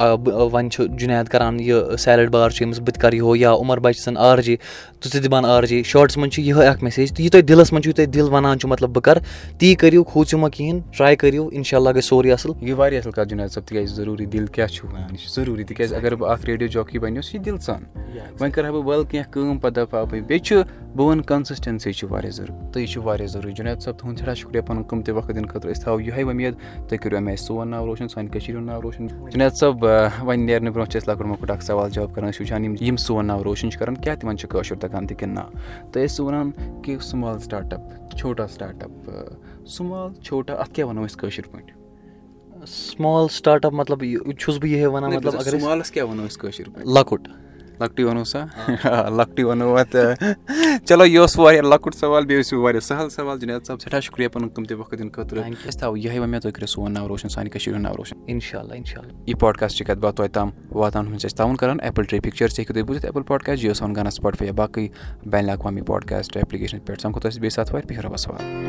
وۄنۍ 0.53 0.69
چھُ 0.69 0.87
جُنید 0.99 1.27
کَران 1.27 1.59
یہِ 1.59 1.99
سیلٕڈ 1.99 2.29
بار 2.29 2.49
چھُ 2.49 2.65
أمِس 2.65 2.79
بہٕ 2.79 2.93
تہِ 2.93 3.01
کَرٕ 3.01 3.13
یِہوے 3.13 3.39
یا 3.39 3.53
عمر 3.53 3.79
بَچہِ 3.79 4.01
سٕنٛز 4.01 4.17
آر 4.17 4.37
جے 4.37 4.55
ژٕ 5.05 5.11
تہِ 5.11 5.27
بَن 5.27 5.45
آر 5.45 5.63
جے 5.63 5.83
شاٹَس 5.83 6.17
منٛز 6.17 6.33
چھِ 6.33 6.43
یِہوٚے 6.43 6.67
اَکھ 6.67 6.83
میسیج 6.83 7.09
تہٕ 7.09 7.19
یہِ 7.19 7.31
تۄہہِ 7.31 7.47
دِلَس 7.47 7.73
منٛز 7.73 7.83
چھُو 7.83 7.93
تۄہہِ 7.93 8.09
دِل 8.13 8.21
وَنان 8.21 8.59
چھُ 8.59 8.69
مطلب 8.69 8.89
بہٕ 8.89 9.01
کَرٕ 9.01 9.21
تی 9.57 9.75
کٔرِو 9.75 10.03
کھوٗژِو 10.03 10.37
مہ 10.37 10.47
کِہیٖنۍ 10.47 10.81
ٹرٛاے 10.97 11.15
کٔرِو 11.15 11.47
اِنشاء 11.51 11.77
اللہ 11.77 11.89
گژھِ 11.89 12.03
سورُے 12.03 12.31
اَصٕل۔ 12.31 12.51
یہِ 12.61 12.73
واریاہ 12.77 13.01
اَصٕل 13.01 13.11
کَتھ 13.11 13.29
جُنید 13.29 13.51
صٲب 13.51 13.61
تِکیازِ 13.61 13.93
ضروٗری 13.95 14.25
دِل 14.25 14.45
کیاہ 14.45 14.67
چھُ 14.67 14.87
وَنان 14.87 15.07
یہِ 15.11 15.19
چھُ 15.19 15.29
ضروٗری 15.35 15.63
تِکیازِ 15.63 15.93
اگر 15.93 16.15
بہٕ 16.15 16.29
اکھ 16.29 16.45
ریڈیو 16.45 16.67
جاکی 16.67 16.99
بَنیو 16.99 17.21
سُہ 17.21 17.31
چھِ 17.31 17.39
دِل 17.45 17.57
سان۔ 17.57 17.83
وۄنۍ 18.39 18.51
کَرٕ 18.51 18.65
ہا 18.65 18.71
بہٕ 18.71 18.85
وَلہٕ 18.85 19.09
کینٛہہ 19.11 19.31
کٲم 19.31 19.57
پَتہٕ 19.57 19.85
دَپہٕ 19.85 19.99
ہا 19.99 20.03
بہٕ 20.03 20.21
بیٚیہِ 20.21 20.41
چھُ 20.41 20.55
بہٕ 20.95 21.07
وَنہٕ 21.07 21.23
کَنسِسٹَنسی 21.23 21.93
چھِ 21.93 22.07
واریاہ 22.11 22.31
ضروٗرت 22.31 22.73
تہٕ 22.73 22.81
یہِ 22.81 22.89
چھُ 22.89 23.01
واریاہ 23.03 23.27
ضروٗری۔ 23.27 23.51
جُنید 23.51 23.79
صٲب 23.81 23.93
تُہُنٛد 23.97 24.17
سٮ۪ٹھاہ 24.17 24.33
شُکریہ 24.33 24.61
پَنُن 24.61 24.83
قۭمتی 25.01 25.11
وقت 25.11 25.35
دِنہٕ 25.35 25.49
خٲطرٕ 25.49 25.71
أسۍ 25.71 25.81
تھاوو 25.83 26.01
یِہوٚے 26.01 26.23
وۄمید 26.23 26.53
تُہۍ 26.87 26.97
کٔرِو 27.01 27.17
اَمہِ 27.17 27.27
آیہِ 27.29 27.39
سون 27.39 27.69
ناو 27.69 27.85
روشَن 27.85 28.07
سانہِ 28.07 28.31
کٔشیٖرِ 28.31 28.55
ہُنٛد 28.57 28.65
ناو 28.65 28.81
روشَن۔ 28.81 29.07
جُنید 29.31 29.53
صٲب 29.53 29.83
وۄنۍ 29.83 30.37
نیرنہٕ 30.37 30.73
برونٛہہ 30.73 30.91
چھِ 30.91 31.01
أسۍ 31.01 31.07
لۄکُٹ 31.07 31.25
مۄکُٹ 31.25 31.51
اَکھ 31.51 31.63
سوال 31.63 31.89
جواب 31.89 32.13
کَران 32.13 32.29
أسۍ 32.29 32.41
وٕچھان 32.41 32.65
یِم 32.65 32.75
یِم 32.81 32.95
سون 32.95 33.25
ناو 33.27 33.43
روشَن 33.43 33.71
چھِ 33.71 33.79
کَران 33.79 33.95
کیٛاہ 33.95 34.15
تِمَن 34.19 34.37
چھِ 34.37 34.49
کٲشُر 34.49 34.75
تَگان 34.79 35.07
تہِ 35.07 35.17
کِنہٕ 35.17 35.33
نہ؟ 35.33 35.43
تہٕ 35.91 36.05
أسۍ 36.05 36.25
وَنان 36.25 36.51
کہِ 36.83 37.01
سُمال 37.01 37.39
سٹاٹ 37.39 37.73
اَپ 37.73 38.15
چھوٹا 38.17 38.47
سٹاٹ 38.47 38.83
اَپ 38.83 39.09
سُمال 39.67 40.13
چھوٹا 40.13 40.53
اَتھ 40.53 40.73
کیٛاہ 40.73 40.89
وَنو 40.89 41.05
أسۍ 41.05 41.17
کٲشِر 41.17 41.43
پٲٹھۍ؟ 41.51 42.65
سُمال 42.67 43.27
سٹاٹ 43.27 43.65
اَپ 43.65 43.73
مطلب 43.73 44.03
چھُس 44.39 44.57
بہٕ 44.57 44.69
یِہوٚے 44.69 44.87
وَنان 44.87 45.13
مطلب 45.13 45.35
اگر 45.35 45.59
سُمالَس 45.59 45.91
کیٛاہ 45.91 46.07
وَنو 46.07 46.25
أسۍ 46.25 46.37
کٲشِر 46.39 46.69
پٲٹھۍ؟ 46.69 46.93
لۄکُٹ۔ 46.93 47.27
لۄکٹُے 47.81 48.03
وَنو 48.03 48.23
سا۔ 48.23 48.45
لۄکٹُے 49.09 49.43
وَنو 49.43 49.77
اَتھ 49.77 49.95
چلو 50.85 51.05
یہِ 51.05 51.17
اوس 51.17 51.39
واریاہ 51.39 51.61
لۄکُٹ 51.61 51.95
سوال 51.95 52.25
بیٚیہِ 52.25 52.39
اوس 52.39 52.53
یہِ 52.53 52.61
واریاہ 52.61 52.79
سہل 52.79 53.09
سوال۔ 53.09 53.39
جُنید 53.39 53.65
صٲب 53.65 53.81
سٮ۪ٹھاہ 53.81 53.99
شُکریہ 53.99 54.27
پَنُن 54.27 54.49
قۭمتی 54.49 54.73
وقت 54.73 54.91
دِنہٕ 54.91 55.11
خٲطرٕ۔ 55.11 55.43
أسۍ 55.69 55.79
تھاوو 55.79 55.97
یِہوٚے 55.97 56.19
وۄمید 56.19 56.41
تُہۍ 56.41 56.51
کٔرِو 56.51 56.65
سون 56.65 56.93
ناو 56.93 57.07
روشَن 57.07 57.29
سانہِ 57.29 57.51
کٔشیٖرِ 57.51 57.77
ہُنٛد 57.77 57.87
ناو 57.87 57.97
روشَن۔ 57.97 58.17
اِنشاء 58.25 58.59
اللہ 58.59 58.73
اِنشاء 58.73 59.01
اللہ 59.01 59.13
یہِ 59.27 59.39
پاڈکاسٹ 59.39 59.83
کَتھ 59.87 59.99
باتھ 59.99 60.15
توتہِ 60.15 60.33
تام 60.33 60.49
واتناونَس 60.71 61.09
منٛز 61.09 61.21
چھِ 61.21 61.29
أسۍ 61.29 61.37
تعاوُن 61.37 61.55
کَران۔ 61.55 61.77
ایپٕل 61.81 62.03
ٹرٛے 62.03 62.19
پِکچٲرٕس 62.19 62.59
ہیٚکِو 62.59 62.73
تُہۍ 62.73 62.83
بوٗزِتھ۔ 62.83 63.05
ایپٕل 63.05 63.23
پاڈکاسٹ 63.23 63.61
جِیو 63.61 63.73
سان 63.73 63.95
گانا 63.95 64.09
سٕپاٹفاے 64.09 64.47
یا 64.47 64.53
باقٕے 64.53 64.87
بین 65.25 65.43
الاقوامی 65.43 65.81
پاڈکاسٹ 65.81 66.37
ایپلِکیشن 66.37 66.79
پٮ۪ٹھ۔ 66.79 67.01
سَمکھو 67.01 67.19
تۄہہِ 67.19 67.33
بیٚیہِ 67.33 67.51
ساتہٕ 67.51 67.73
واتہِ 67.73 67.89
بِہِو 67.89 68.01
رۄبَس 68.01 68.27
حوال۔ 68.27 68.61